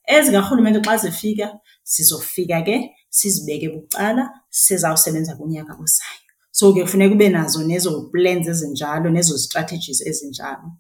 ezikarhulumente 0.07 0.81
xa 0.87 0.97
zifika 0.97 1.47
sizofika 1.83 2.62
ke 2.62 2.77
sizibeke 3.11 3.69
bucala 3.69 4.31
sizawusebenza 4.51 5.37
kunyaka 5.37 5.73
ozayo. 5.73 6.31
So 6.53 6.73
ke 6.75 6.83
kufuneka 6.83 7.14
ube 7.14 7.29
nazo 7.29 7.62
nezo 7.64 8.11
plans 8.12 8.49
ezinjalo 8.49 9.11
nezo 9.11 9.38
strategies 9.38 10.07
ezinjalo. 10.07 10.73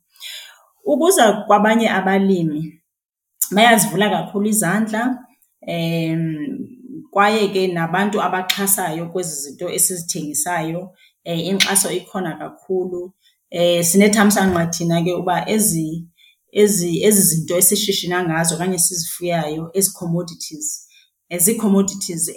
Ukuza 0.84 1.32
kwabanye 1.46 1.88
abalimi 1.88 2.80
bayazivula 3.50 4.10
kakhulu 4.10 4.48
izandla 4.48 5.18
kwaye 7.10 7.48
ke 7.48 7.66
nabantu 7.66 8.22
abaxhasayo 8.22 9.08
kwezi 9.12 9.34
zinto 9.42 9.68
esizithengisayo 9.68 10.92
inkxaso 11.24 11.90
ikhona 11.90 12.38
kakhulu. 12.38 13.12
Sinethamsanqa 13.82 14.66
thina 14.66 15.02
ke 15.04 15.12
uba 15.14 15.48
ezi 15.48 16.06
zinto 17.10 17.56
esishishina 17.56 18.24
ngazo 18.24 18.54
okanye 18.54 18.74
esizifuyayo, 18.74 19.70
ezi 19.74 19.90
commodities, 19.92 20.86
zii-commodities 21.38 22.30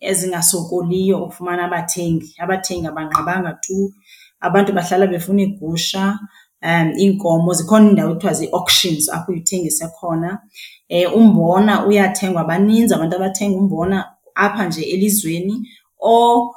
ezingasokoliyo 0.00 1.24
ukufumana 1.24 1.64
abathengi. 1.64 2.34
Abathengi 2.38 2.86
abanqabanga 2.86 3.52
tu, 3.62 3.92
abantu 4.40 4.72
bahlala 4.72 5.06
befuna 5.06 5.42
iigusha, 5.42 6.18
iinkomo. 6.98 7.52
Zikhona 7.54 7.86
iindawo 7.86 8.10
ekuthiwa 8.10 8.32
zii-auctions 8.32 9.08
apho 9.08 9.32
uye 9.32 9.40
uthengise 9.40 9.88
khona. 9.88 10.38
Umbona 11.14 11.86
uyathengwa, 11.86 12.44
baninzi 12.44 12.94
abantu 12.94 13.16
abathenga 13.16 13.58
umbona 13.58 14.04
apha 14.34 14.66
nje 14.66 14.82
elizweni 14.82 15.68
or 15.98 16.50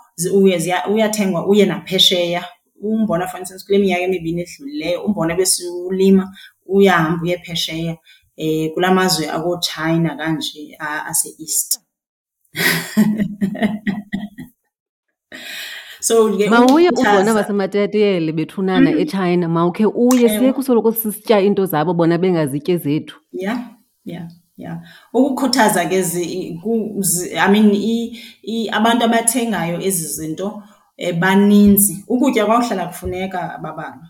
uyathengwa 0.90 1.48
uye 1.48 1.66
naphesheya. 1.66 2.46
Umbona 2.84 3.28
for 3.28 3.40
instance 3.40 3.66
kule 3.66 3.78
minyaka 3.78 4.02
emibini 4.02 4.42
edlulileyo 4.42 5.04
umbona 5.04 5.34
ebesiwulima 5.34 6.34
uyahamba 6.66 7.24
uye 7.24 7.38
phesheya 7.38 7.98
kulaa 8.74 8.94
mazwe 8.94 9.30
akooChina 9.30 10.16
kanje 10.16 10.78
ase-East. 10.80 11.80
So 16.02 16.36
ke 16.36 16.50
Mawuye 16.50 16.90
ubona 16.90 17.34
basematatiyele 17.34 18.32
bethunana 18.34 18.90
eChina, 18.90 19.48
mawukhe 19.48 19.86
uye 19.86 20.30
siye 20.30 20.54
kusoloko 20.54 20.92
sisitya 20.92 21.42
iinto 21.42 21.66
zabo 21.66 21.94
bona 21.94 22.18
bengazityi 22.18 22.74
ezethu. 22.74 23.16
Yeah, 23.32 23.60
yeah, 24.06 24.28
yeah. 24.62 24.78
Ukukhuthaza 25.14 25.86
ke 25.86 26.04
I 27.38 27.48
mean 27.52 28.16
abantu 28.74 29.06
abathengayo 29.06 29.82
ezi 29.82 30.08
zinto 30.08 30.64
baninzi. 31.20 32.06
Ukutya 32.08 32.46
kwakuhlala 32.46 32.88
kufuneka 32.88 33.60
babalwa. 33.62 34.10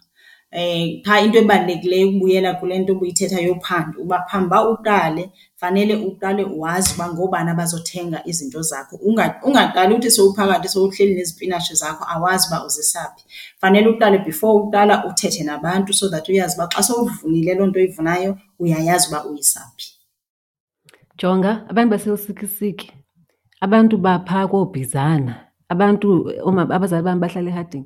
Qha 1.03 1.21
into 1.21 1.39
ebalulekileyo 1.39 2.09
ukubuyela 2.09 2.53
kule 2.53 2.79
nto 2.79 2.93
ubuyithetha 2.93 3.39
yophando 3.39 4.01
uba 4.01 4.25
phambi 4.29 4.47
uba 4.47 4.69
uqale 4.69 5.31
fanele 5.55 5.95
uqale 5.95 6.43
wazi 6.43 6.93
uba 6.95 7.13
ngoobani 7.13 7.49
abazothenga 7.49 8.21
izinto 8.25 8.61
zakho. 8.61 8.95
Ungaqali 9.43 9.95
uthi 9.95 10.11
sowuphakathi 10.11 10.67
sowuhleli 10.67 11.15
nezipinatshi 11.15 11.75
zakho 11.75 12.05
awazi 12.09 12.47
uba 12.47 12.65
uzisa 12.65 13.13
phi. 13.15 13.23
Fanele 13.61 13.87
uqale 13.89 14.17
before 14.25 14.63
uqala 14.63 15.05
uthethe 15.05 15.43
nabantu 15.43 15.93
so 15.93 16.09
that 16.09 16.29
uyazi 16.29 16.55
uba 16.55 16.67
xa 16.67 16.83
sowuvunile 16.83 17.53
loo 17.53 17.67
nto 17.67 17.79
uyivunayo 17.79 18.37
uyayazi 18.59 19.07
uba 19.07 19.25
uyisa 19.25 19.71
phi. 19.77 19.90
Jonga 21.21 21.65
abantu 21.69 21.91
baseLusikisiki, 21.91 22.91
abantu 23.61 23.97
baphaa 23.97 24.47
kooBhizana, 24.47 25.33
abantu 25.69 26.07
abazali 26.75 27.03
bam 27.03 27.19
bahlala 27.19 27.49
eHarding 27.49 27.85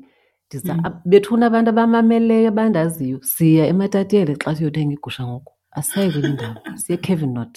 bethuna 1.06 1.46
abantu 1.48 1.70
abamameleyo 1.70 2.50
abandaziyo. 2.50 3.20
Siya 3.24 3.68
ematatiyele 3.68 4.36
xa 4.36 4.56
siyothenga 4.56 4.94
iigusha 4.94 5.24
ngoku, 5.28 5.52
asisayi 5.72 6.12
kwenye 6.12 6.30
indawo, 6.30 6.56
siya 6.82 6.98
eKervenot. 6.98 7.54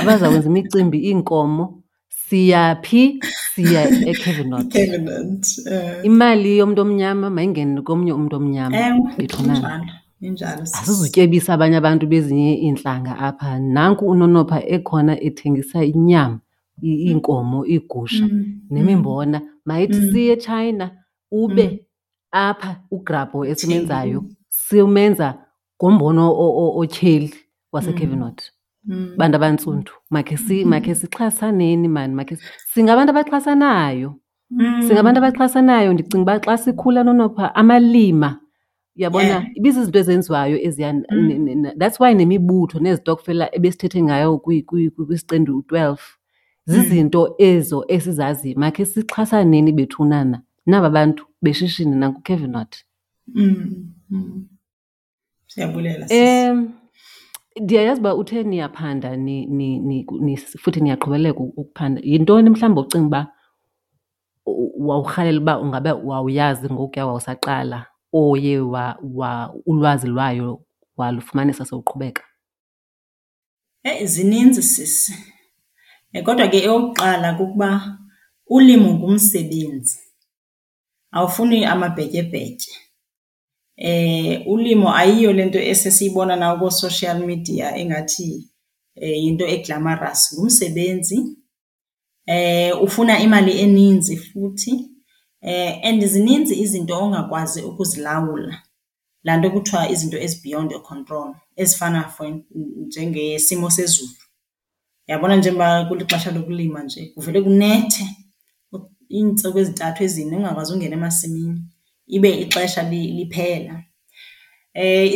Abazawukwenza 0.00 0.48
imicimbi 0.48 0.98
iinkomo, 0.98 1.82
siyaphi? 2.08 3.20
Siya 3.54 3.82
eKervenot. 4.10 4.68
Kervenot. 4.72 5.44
Imali 6.04 6.58
yomntu 6.58 6.82
omnyama 6.82 7.30
mayingene 7.30 7.82
komnye 7.82 8.12
umntu 8.12 8.36
omnyama 8.36 8.78
bethunana. 9.18 9.99
Injalo. 10.20 10.62
Asizutyebisa 10.62 11.54
abanye 11.54 11.76
abantu 11.76 12.06
bezinye 12.06 12.54
iintlanga 12.64 13.18
apha. 13.18 13.58
Nanku 13.58 14.06
uNonopha 14.06 14.66
ekhona 14.66 15.20
ethengisa 15.20 15.84
inyama, 15.84 16.40
iinkomo, 16.82 17.66
iigusha 17.66 18.28
nemimbona. 18.70 19.40
Mayithi 19.64 20.12
siye 20.12 20.32
eChina 20.32 20.90
ube 21.30 21.86
apha 22.32 22.80
uGrabho 22.90 23.44
esimenzayo 23.44 24.24
simenza 24.48 25.38
ngombona 25.76 26.28
otyheli 26.80 27.34
waseKervenot. 27.72 28.42
Bantu 29.16 29.36
abantsundu, 29.36 29.92
makhe 30.10 30.64
makhe 30.64 30.94
sixhasaneni 30.94 31.88
maan, 31.88 32.14
makhe 32.14 32.38
singabantu 32.72 33.10
abaxhasanayo. 33.10 34.14
Singabantu 34.86 35.18
abaxhasanayo. 35.18 35.92
Ndicinga 35.92 36.22
uba 36.22 36.40
xa 36.40 36.56
sikhula 36.58 37.04
Nonopha 37.04 37.54
amalima 37.54 38.40
uyabona 38.96 39.46
ibizizinto 39.54 39.98
ezenziwayo 39.98 40.56
eziya 40.66 40.94
that's 41.78 42.00
why 42.00 42.14
nemibutho 42.14 42.78
nezitokfela 42.80 43.54
ebesithethe 43.56 44.02
ngayo 44.02 44.38
kwisiqendu 44.38 45.62
twelve 45.62 46.02
zizinto 46.66 47.34
ezo 47.38 47.84
esizaziyo. 47.88 48.58
Makhe 48.58 48.84
sixhasaneni 48.84 49.72
bethunana 49.72 50.42
naba 50.66 50.90
bantu 50.90 51.26
beshishini 51.42 51.96
nangoKervenot. 51.96 52.76
Siyabulela 55.46 56.08
sisi. 56.08 56.70
Ndiyayazi 57.60 58.00
uba 58.00 58.14
uthe 58.14 58.42
niyaphanda 58.42 59.10
futhi 60.58 60.80
niyaqhubeleka 60.80 61.40
ukuphanda. 61.40 62.00
Yintoni 62.04 62.50
mhlawumbi 62.50 62.80
ocinga 62.80 63.06
uba 63.06 63.32
wawurhalela 64.78 65.40
uba 65.40 65.60
ungabe 65.60 65.92
wawuyazi 65.92 66.70
ngokuya 66.72 67.06
wawusaqala 67.06 67.86
oye 68.12 68.58
wa, 68.60 68.98
wa 69.02 69.54
ulwazi 69.66 70.06
lwayo 70.06 70.66
walufumanisa 70.96 71.64
sowuqhubeka? 71.64 72.24
Eyi 73.82 74.06
Zininzi 74.06 74.62
sisi, 74.62 75.14
kodwa 76.24 76.48
ke 76.48 76.58
eyokuqala 76.58 77.34
kukuba 77.34 77.98
ulimo 78.46 78.94
ngumsebenzi, 78.94 79.98
awufuni 81.12 81.64
amabhetyebhetye. 81.64 82.74
Ulimo 84.46 84.94
ayiyo 84.94 85.32
le 85.32 85.44
nto 85.44 85.58
esesiyibona 85.58 86.58
ko-social 86.58 87.26
media 87.26 87.76
engathi 87.76 88.50
yinto 88.96 89.46
eglamorous 89.46 90.34
ngumsebenzi 90.34 91.16
ngumsebenzi. 91.16 91.36
Ufuna 92.82 93.20
imali 93.20 93.58
eninzi 93.60 94.16
futhi 94.16 94.89
and 95.42 96.04
zininzi 96.04 96.60
izinto 96.60 96.98
ongakwazi 96.98 97.62
ukuzilawula, 97.62 98.62
laa 99.24 99.36
nto 99.36 99.50
kuthiwa 99.50 99.88
izinto 99.90 100.18
ezi-beyond 100.18 100.72
your 100.72 100.82
control 100.82 101.34
ezifana 101.56 102.08
for 102.08 102.40
njengesimo 102.86 103.70
sezulu. 103.70 104.10
Uyabona 105.08 105.36
njengoba 105.36 105.84
kulixesha 105.84 106.30
lokulima 106.30 106.82
nje 106.82 107.06
kuvele 107.14 107.42
kunethe 107.42 108.06
iintsuku 109.10 109.58
ezintathu 109.58 110.04
ezine 110.04 110.36
ungakwazi 110.36 110.72
ungena 110.72 110.96
emasimini 110.96 111.62
ibe 112.06 112.40
ixesha 112.40 112.82
liphela. 112.90 113.84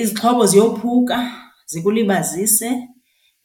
Izixhobo 0.00 0.46
ziyophuka 0.46 1.32
zikulibazise 1.66 2.88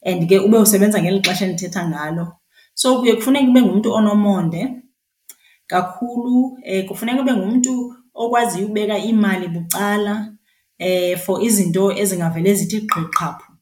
and 0.04 0.28
ke 0.28 0.38
ube 0.38 0.58
usebenza 0.58 1.02
ngeli 1.02 1.20
xesha 1.20 1.44
endithetha 1.44 1.88
ngalo. 1.88 2.32
So 2.74 3.00
kuye 3.00 3.14
kufuneke 3.14 3.48
ube 3.48 3.62
ngumntu 3.62 3.92
onomonde 3.92 4.82
kakhulu, 5.70 6.58
kufuneka 6.88 7.20
ube 7.22 7.32
ngumntu 7.32 7.72
okwaziyo 8.14 8.64
ukubeka 8.66 8.98
imali 8.98 9.46
bucala 9.54 10.14
for 11.24 11.36
izinto 11.46 11.92
ezingavele 12.00 12.54
zithi 12.58 12.78
gqi 12.80 13.02
qhaphu, 13.16 13.52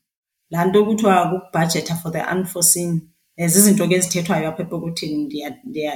laa 0.50 0.64
nto 0.64 0.84
kuthiwa 0.86 1.28
kukubhajetha 1.30 1.94
for 2.00 2.12
the 2.12 2.22
unforeseen. 2.34 3.00
Zizinto 3.52 3.88
ke 3.88 3.94
ezithethwayo 3.94 4.48
apha 4.48 4.62
epokothweni, 4.62 5.44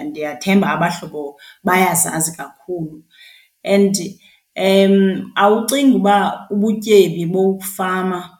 ndiyathemba 0.09 0.67
abahlobo 0.71 1.23
bayazazi 1.65 2.37
kakhulu. 2.37 3.03
And 3.65 3.97
awucingi 5.35 5.97
uba 5.97 6.47
ubutyebi 6.51 7.27
bokufama 7.27 8.39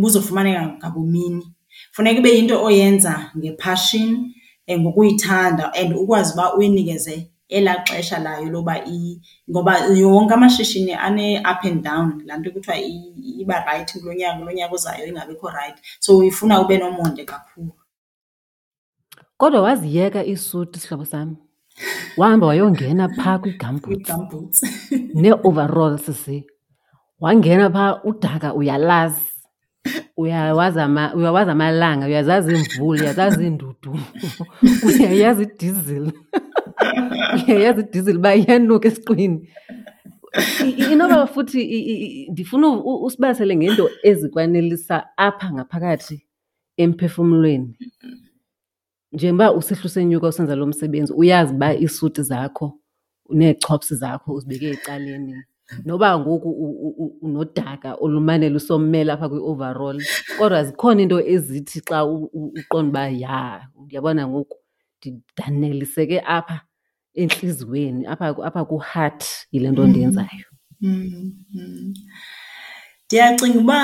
buzofumaneka 0.00 0.66
ngabumini. 0.78 1.44
Funeka 1.92 2.18
ibe 2.18 2.36
yinto 2.36 2.64
oyenza 2.64 3.30
nge-passion, 3.36 4.34
ngokuyithanda 4.78 5.72
and 5.74 5.92
ukwazi 5.96 6.32
uba 6.34 6.54
uyinikeze 6.54 7.30
elaa 7.48 7.84
xesha 7.84 8.18
layo 8.18 8.50
loba, 8.50 8.76
ngoba 9.50 9.72
wonke 10.04 10.34
amashishini 10.34 10.92
ane-up 10.94 11.64
and 11.64 11.82
down, 11.84 12.22
laa 12.26 12.36
nto 12.36 12.50
kuthiwa 12.50 12.76
iba 13.40 13.64
rayithi 13.64 14.00
kulo 14.00 14.14
nyaka, 14.14 14.38
kulo 14.38 14.52
nyaka 14.52 14.74
uzayo 14.74 15.06
ingabikho 15.06 15.48
rayithi. 15.50 15.80
So 16.00 16.22
ifuna 16.24 16.60
ube 16.60 16.78
nomonde 16.78 17.24
kakhulu. 17.24 17.72
Kodwa 19.36 19.62
waziyeka 19.62 20.24
iisuti 20.26 20.80
sihlobo 20.80 21.04
sam, 21.04 21.36
wahamba 22.16 22.46
wayongena 22.46 23.08
phaa 23.08 23.38
kwii-gumboots 23.38 24.08
Ii-gumboots. 24.10 24.62
nee-overalls 25.14 26.10
zii. 26.10 26.44
Wangena 27.20 27.70
phaa 27.70 28.00
udaka 28.04 28.54
uyalazi, 28.54 29.27
uyawazi 30.18 30.78
uyawazi 31.18 31.50
amalanga, 31.50 32.06
uyazazi 32.06 32.52
iimvula, 32.52 33.02
uyazazi 33.02 33.44
iindudu, 33.44 33.92
uyayazi 34.86 35.42
idizili, 35.42 36.12
uyayazi 37.46 37.80
idizili 37.80 38.18
uba 38.18 38.34
iyanuka 38.34 38.88
esiqwini. 38.88 39.38
Inoba 40.92 41.26
futhi 41.26 41.60
ndifuna 42.30 42.66
usibalisele 43.06 43.56
ngeento 43.56 43.90
ezikwanelisa 44.08 44.96
apha 45.16 45.52
ngaphakathi 45.54 46.16
emphefumlweni. 46.76 47.70
Njengoba 49.12 49.52
usihla 49.52 49.84
usenyuka 49.84 50.28
usenza 50.28 50.54
lo 50.56 50.66
msebenzi 50.66 51.12
uyazi 51.12 51.54
uba 51.54 51.74
iisuti 51.74 52.22
zakho 52.22 52.66
nee-chops 53.30 53.94
zakho 53.94 54.32
uzibeke 54.34 54.68
ecaleni. 54.70 55.34
Noba 55.84 56.18
ngoku 56.18 56.50
unodaka 57.22 57.94
olumane 57.94 58.48
lusommela 58.48 59.12
apha 59.14 59.28
kwi-overall 59.28 59.98
kodwa 60.38 60.64
zikhona 60.64 61.00
iinto 61.02 61.18
ezithi 61.34 61.80
xa 61.88 61.98
uqonda 62.58 62.90
uba 62.90 63.04
yha, 63.22 63.68
uyabona 63.80 64.22
ngoku 64.28 64.56
ndaneliseke 65.32 66.20
apha 66.20 66.56
entliziyweni, 67.14 68.06
apha 68.06 68.26
apha 68.48 68.64
ku-heart 68.64 69.22
yile 69.52 69.70
nto 69.70 69.86
ndiyenzayo. 69.86 70.46
Ndiyacinga 73.06 73.58
uba 73.58 73.78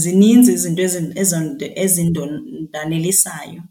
zininzi 0.00 0.52
izinto 0.54 1.66
ezindonelisayo. 1.82 3.62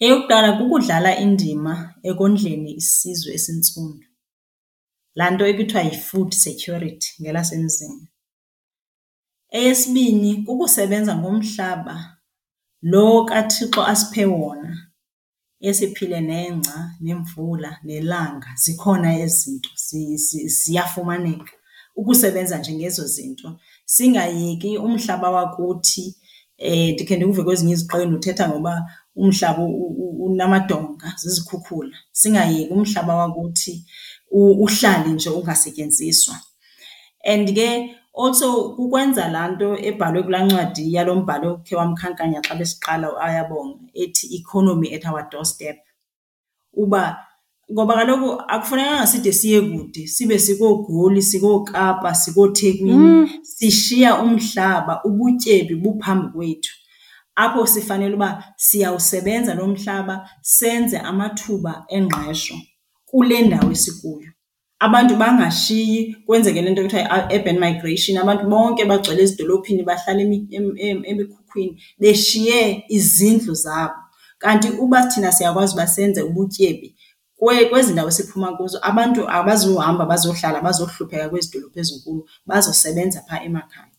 Eyokuqala 0.00 0.48
kukudlala 0.58 1.10
indima 1.24 1.74
ekondleni 2.08 2.70
isizwe 2.80 3.30
esintsundu, 3.34 4.05
laa 5.18 5.30
nto 5.30 5.44
ekuthiwa 5.50 5.82
yi-food 5.88 6.30
security 6.44 7.08
ngelasemzini. 7.22 8.08
Eyesibini 9.56 10.30
kukusebenza 10.44 11.12
ngomhlaba 11.16 11.96
lo 12.82 13.24
kaThixo 13.24 13.82
asiphe 13.92 14.24
wona, 14.24 14.72
esiphile 15.68 16.20
nengca 16.20 16.76
nemvula 17.00 17.70
nelanga, 17.84 18.48
zikhona 18.62 19.18
ezi 19.18 19.36
zinto 19.50 19.70
ziyafumaneka. 20.56 21.52
Ukusebenza 21.96 22.58
nje 22.58 22.72
ngezo 22.74 23.04
zinto, 23.06 23.60
singayeki 23.84 24.78
umhlaba 24.78 25.30
wakuthi. 25.30 26.16
Ndikhe 26.92 27.16
ndikuve 27.16 27.42
kwezinye 27.42 27.72
iziqendu 27.72 28.16
uthetha 28.16 28.48
ngoba 28.48 28.90
umhlaba 29.16 29.62
unamadonga, 30.26 31.14
zizikhukhula. 31.20 31.96
Singayeki 32.12 32.72
umhlaba 32.72 33.16
wakuthi 33.16 33.84
uhlale 34.36 35.12
nje 35.12 35.30
ungasetyenziswa. 35.30 36.34
And 37.24 37.54
ke 37.54 37.96
also 38.14 38.74
kukwenza 38.76 39.28
laa 39.28 39.48
nto 39.48 39.78
ebhalwe 39.78 40.22
kulaa 40.22 40.44
ncwadi 40.44 40.94
yalo 40.94 41.14
mbhali 41.14 41.46
okhe 41.46 41.76
wamkhankanya 41.76 42.40
xa 42.46 42.54
besiqala 42.54 43.12
u-Ayabonga 43.12 43.78
ethi 43.94 44.36
economy 44.36 44.94
at 44.94 45.04
our 45.06 45.28
doorstep. 45.30 45.76
Uba, 46.72 47.26
ngoba 47.72 47.94
kaloku 47.94 48.42
akufunekanga 48.48 49.06
side 49.06 49.32
siye 49.32 49.60
kude 49.60 50.06
sibe 50.06 50.38
sikooGoli, 50.38 51.22
sikooKapa, 51.22 52.14
sikooThekwini 52.14 53.28
sishiya 53.42 54.20
umhlaba, 54.22 55.04
ubutyebi 55.04 55.74
buphambi 55.74 56.28
kwethu. 56.32 56.72
Apho 57.34 57.66
sifanele 57.66 58.14
uba 58.14 58.44
siyawusebenza 58.56 59.54
lo 59.54 59.66
mhlaba 59.66 60.30
senze 60.42 60.98
amathuba 60.98 61.84
engqesho 61.88 62.54
kule 63.16 63.42
ndawo 63.42 63.72
esikuyo. 63.72 64.30
Abantu 64.78 65.16
bangashiyi 65.16 66.16
kwenzeke 66.26 66.62
le 66.62 66.70
nto 66.70 66.82
kuthiwa 66.82 67.02
yi-urban 67.02 67.58
migration, 67.58 68.18
abantu 68.18 68.44
bonke 68.52 68.84
bagcwele 68.84 69.22
ezidolophini 69.22 69.82
bahlala 69.88 70.20
emikhukhwini 71.10 71.82
beshiye 72.00 72.84
izindlu 72.88 73.54
zabo. 73.54 73.94
Kanti 74.38 74.68
uba 74.68 75.06
thina 75.06 75.32
siyakwazi 75.32 75.74
uba 75.74 75.86
senze 75.86 76.22
ubutyebi 76.22 76.88
kwezi 77.70 77.92
ndawo 77.92 78.10
siphuma 78.10 78.56
kuzo, 78.56 78.78
abantu 78.82 79.20
abazuhamba 79.30 80.06
bazohlala 80.06 80.60
bazohlupheka 80.60 81.28
kwezi 81.28 81.50
dolophu 81.52 81.78
ezinkulu, 81.80 82.28
bazosebenza 82.46 83.20
phaa 83.28 83.40
emakhaya. 83.44 83.92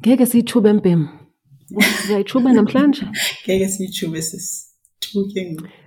Ngeke 0.00 0.26
siyitshube 0.26 0.72
mpem, 0.72 1.08
uyayitshuba 2.08 2.52
namhlanje? 2.52 3.02
Ngeke 3.44 3.68
siyitshube 3.68 4.22
sisi, 4.22 4.66
tu 5.00 5.28
ke 5.34 5.52
ngoku. 5.52 5.83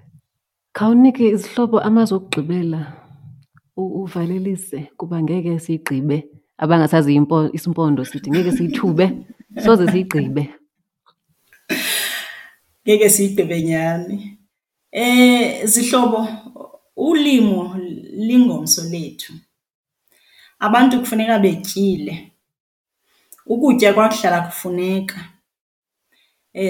Khawunike 0.78 1.24
izihlobo 1.34 1.78
amazwi 1.88 2.16
okugqibela 2.18 2.82
uvalelise 3.78 4.80
kuba 4.98 5.18
ngeke 5.24 5.60
siyigqibe. 5.66 6.18
Abangasazi 6.64 7.12
isimpondo 7.58 8.06
sithi 8.06 8.30
ngeke 8.32 8.52
siyithube, 8.58 9.06
soze 9.64 9.86
siyigqibe. 9.92 10.44
Ngeke 12.84 13.10
siyigqibe 13.10 13.62
nyhani. 13.68 14.18
Zihlobo, 15.72 16.20
ulimo 16.96 17.76
lingomso 18.28 18.82
lethu. 18.94 19.34
Abantu 20.60 21.00
kufuneka 21.00 21.40
betyile, 21.40 22.32
ukutya 23.46 23.94
kwakuhlala 23.94 24.42
kufuneka. 24.48 25.20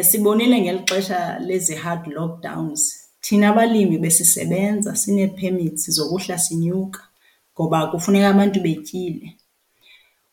Sibonile 0.01 0.62
ngeli 0.62 0.82
xesha 0.86 1.39
lezi 1.39 1.76
hard 1.76 2.08
lockdowns, 2.08 3.07
thina 3.28 3.53
balimi 3.53 3.97
besisebenza 3.97 4.95
sinee-permits 4.95 5.89
zokuhla 5.91 6.38
sinyuka 6.38 7.01
ngoba 7.53 7.88
kufuneka 7.88 8.30
abantu 8.30 8.59
betyile. 8.61 9.36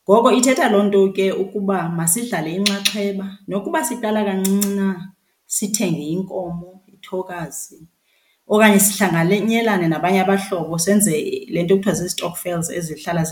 Ngoko 0.04 0.32
ithetha 0.32 0.68
loo 0.68 0.82
nto 0.82 1.12
ke 1.12 1.32
ukuba 1.32 1.88
masidlale 1.88 2.54
inxaxheba 2.54 3.38
nokuba 3.48 3.84
siqala 3.84 4.24
kancinci 4.24 4.68
na, 4.78 5.12
sithenge 5.46 6.04
inkomo, 6.14 6.82
ithokazi, 6.94 7.78
okanye 8.46 8.78
sihlanganyelane 8.80 9.88
nabanye 9.88 10.20
abahlobo 10.20 10.78
senze 10.78 11.12
le 11.50 11.62
nto 11.62 11.76
kuthiwa 11.76 11.94
zii-stokvels 11.98 12.70
ezihlala 12.70 13.22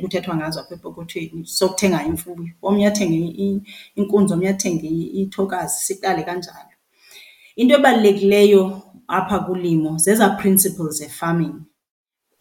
kuthethwa 0.00 0.36
ngazo 0.36 0.60
apha 0.60 0.74
epokothweni 0.74 1.46
sokuthenga 1.46 2.04
imfuyo. 2.10 2.52
Omnye 2.62 2.86
athenge 2.86 3.18
inkunzi, 3.96 4.32
omnye 4.34 4.48
athenge 4.48 4.88
ithokazi, 5.20 5.76
siqale 5.86 6.22
kanjalo. 6.22 6.74
Into 7.56 7.74
ebalulekileyo 7.74 8.91
apha 9.18 9.38
kulimo 9.46 9.90
zezaa 10.04 10.36
principles 10.40 10.96
ze-farming 10.98 11.56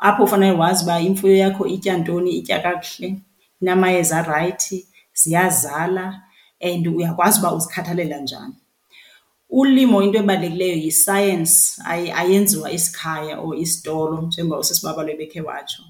apho 0.01 0.23
ufanele 0.23 0.57
wazi 0.57 0.83
uba 0.83 0.99
imfuyo 0.99 1.35
yakho 1.37 1.67
itya 1.67 1.97
ntoni, 1.97 2.31
itya 2.31 2.59
kakuhle, 2.59 3.15
inamayeza 3.61 4.17
arayithi, 4.17 4.87
ziyazala 5.13 6.21
and 6.61 6.87
uyakwazi 6.87 7.39
uba 7.39 7.53
uzikhathalela 7.53 8.17
njani. 8.17 8.53
Ulimo 9.49 10.03
into 10.03 10.19
ebalulekileyo 10.19 10.75
yi-science, 10.75 11.81
ayenziwa 11.85 12.71
isikhaya 12.71 13.39
or 13.39 13.55
isitolo 13.55 14.21
njengoba 14.21 14.59
usisi 14.59 14.85
Babalwa 14.85 15.11
ebekhe 15.11 15.41
watsho. 15.41 15.83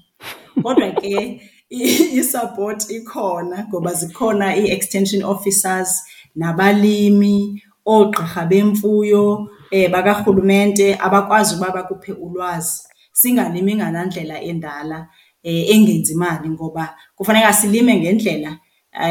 Kodwa 0.62 0.90
ke 0.90 1.40
i-support 1.70 2.90
ikhona 2.90 3.66
ngoba 3.68 3.94
zikhona 3.94 4.56
ii-extension 4.56 5.22
officers 5.22 6.02
nabalimi, 6.34 7.62
oogqirha 7.86 8.46
bemfuyo 8.46 9.48
bakarhulumente 9.92 10.96
abakwazi 11.00 11.54
uba 11.56 11.70
bakuphe 11.70 12.12
ulwazi. 12.12 12.82
Singalimi 13.12 13.74
ngalaa 13.76 14.40
endala 14.40 15.08
engenzi 15.42 16.14
mali 16.14 16.48
ngoba 16.50 16.96
kufuneka 17.16 17.52
silime 17.52 18.00
ngendlela, 18.00 18.58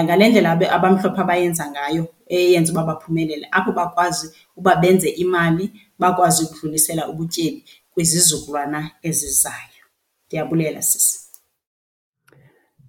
ngale 0.04 0.30
ndlela 0.30 0.52
abamhlophe 0.72 1.22
abayenza 1.22 1.72
ngayo 1.72 2.08
eyenza 2.28 2.72
uba 2.72 2.84
baphumelele, 2.84 3.48
apho 3.52 3.72
bakwazi 3.72 4.32
uba 4.56 4.76
benze 4.76 5.10
imali 5.10 5.72
bakwazi 6.00 6.44
ukudlulisela 6.44 7.10
ubutyebi 7.10 7.64
kwizizukulwana 7.94 8.92
ezizayo. 9.04 9.86
Ndiyabulela, 10.28 10.82
sisi. 10.82 11.20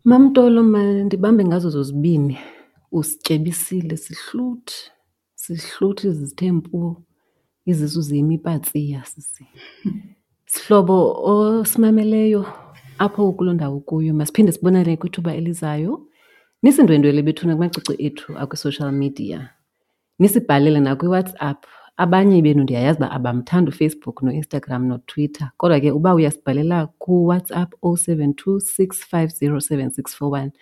MaMtolo, 0.05 0.63
mandibambe 0.63 1.45
ngazo 1.45 1.71
zozibini. 1.71 2.39
Usityebisile 2.93 3.97
sihluthi, 3.97 4.75
sihluthi 5.35 6.11
zithe 6.13 6.53
mpu, 6.53 6.97
izisu 7.67 8.01
zime 8.03 8.35
ipatsiya. 8.35 9.05
Sihlobo 10.47 10.97
osimameleyo 11.25 12.47
apho 12.99 13.33
kuloo 13.33 13.53
ndawo 13.53 13.81
kuyo 13.81 14.15
masiphinde 14.15 14.53
sibonane 14.53 14.97
kwithuba 14.97 15.35
elizayo. 15.35 16.07
Nisindwendwele 16.63 17.23
bethuna 17.23 17.55
kumacici 17.55 17.95
ethu 18.07 18.39
akwi-social 18.39 18.93
media, 18.93 19.51
nisibhalele 20.19 20.81
nakwiWhatsApp. 20.81 21.67
Abanye 21.97 22.43
benu 22.43 22.63
ndiyayazi 22.63 22.99
uba 22.99 23.11
abamthanda 23.11 23.69
uFacebook 23.71 24.23
noInstagram 24.23 24.87
noTwitter 24.87 25.51
kodwa 25.57 25.81
ke 25.81 25.91
uba 25.93 26.15
uyasibhalela 26.15 26.87
kuWhatsApp 26.87 27.75
oh 27.83 27.97
seven 27.97 28.35
two 28.35 28.61
six 28.61 29.05
five 29.05 29.29
zero 29.31 29.61
seven 29.61 29.91
six 29.91 30.15
four 30.17 30.33
one 30.33 30.53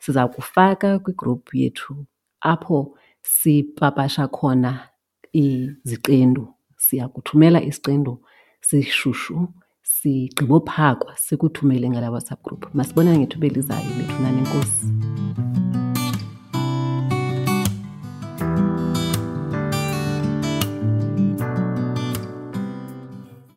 siza 0.00 0.28
kufaka 0.28 0.98
kwigruphu 0.98 1.56
yethu 1.56 2.06
apho 2.40 2.98
sipapasha 3.22 4.28
khona 4.28 4.89
iziqendu. 5.32 6.48
Siya 6.76 7.08
kuthumela 7.08 7.62
isiqendu 7.62 8.18
sishushu 8.60 9.48
sigqibophakwa 9.82 11.16
sikuthumele 11.16 11.90
ngalaa 11.90 12.10
WhatsApp 12.10 12.42
group. 12.44 12.74
Masibonane 12.74 13.18
ngethuba 13.18 13.46
elizayo 13.46 13.90
bethunana, 13.98 14.38
enkosi. 14.38 14.86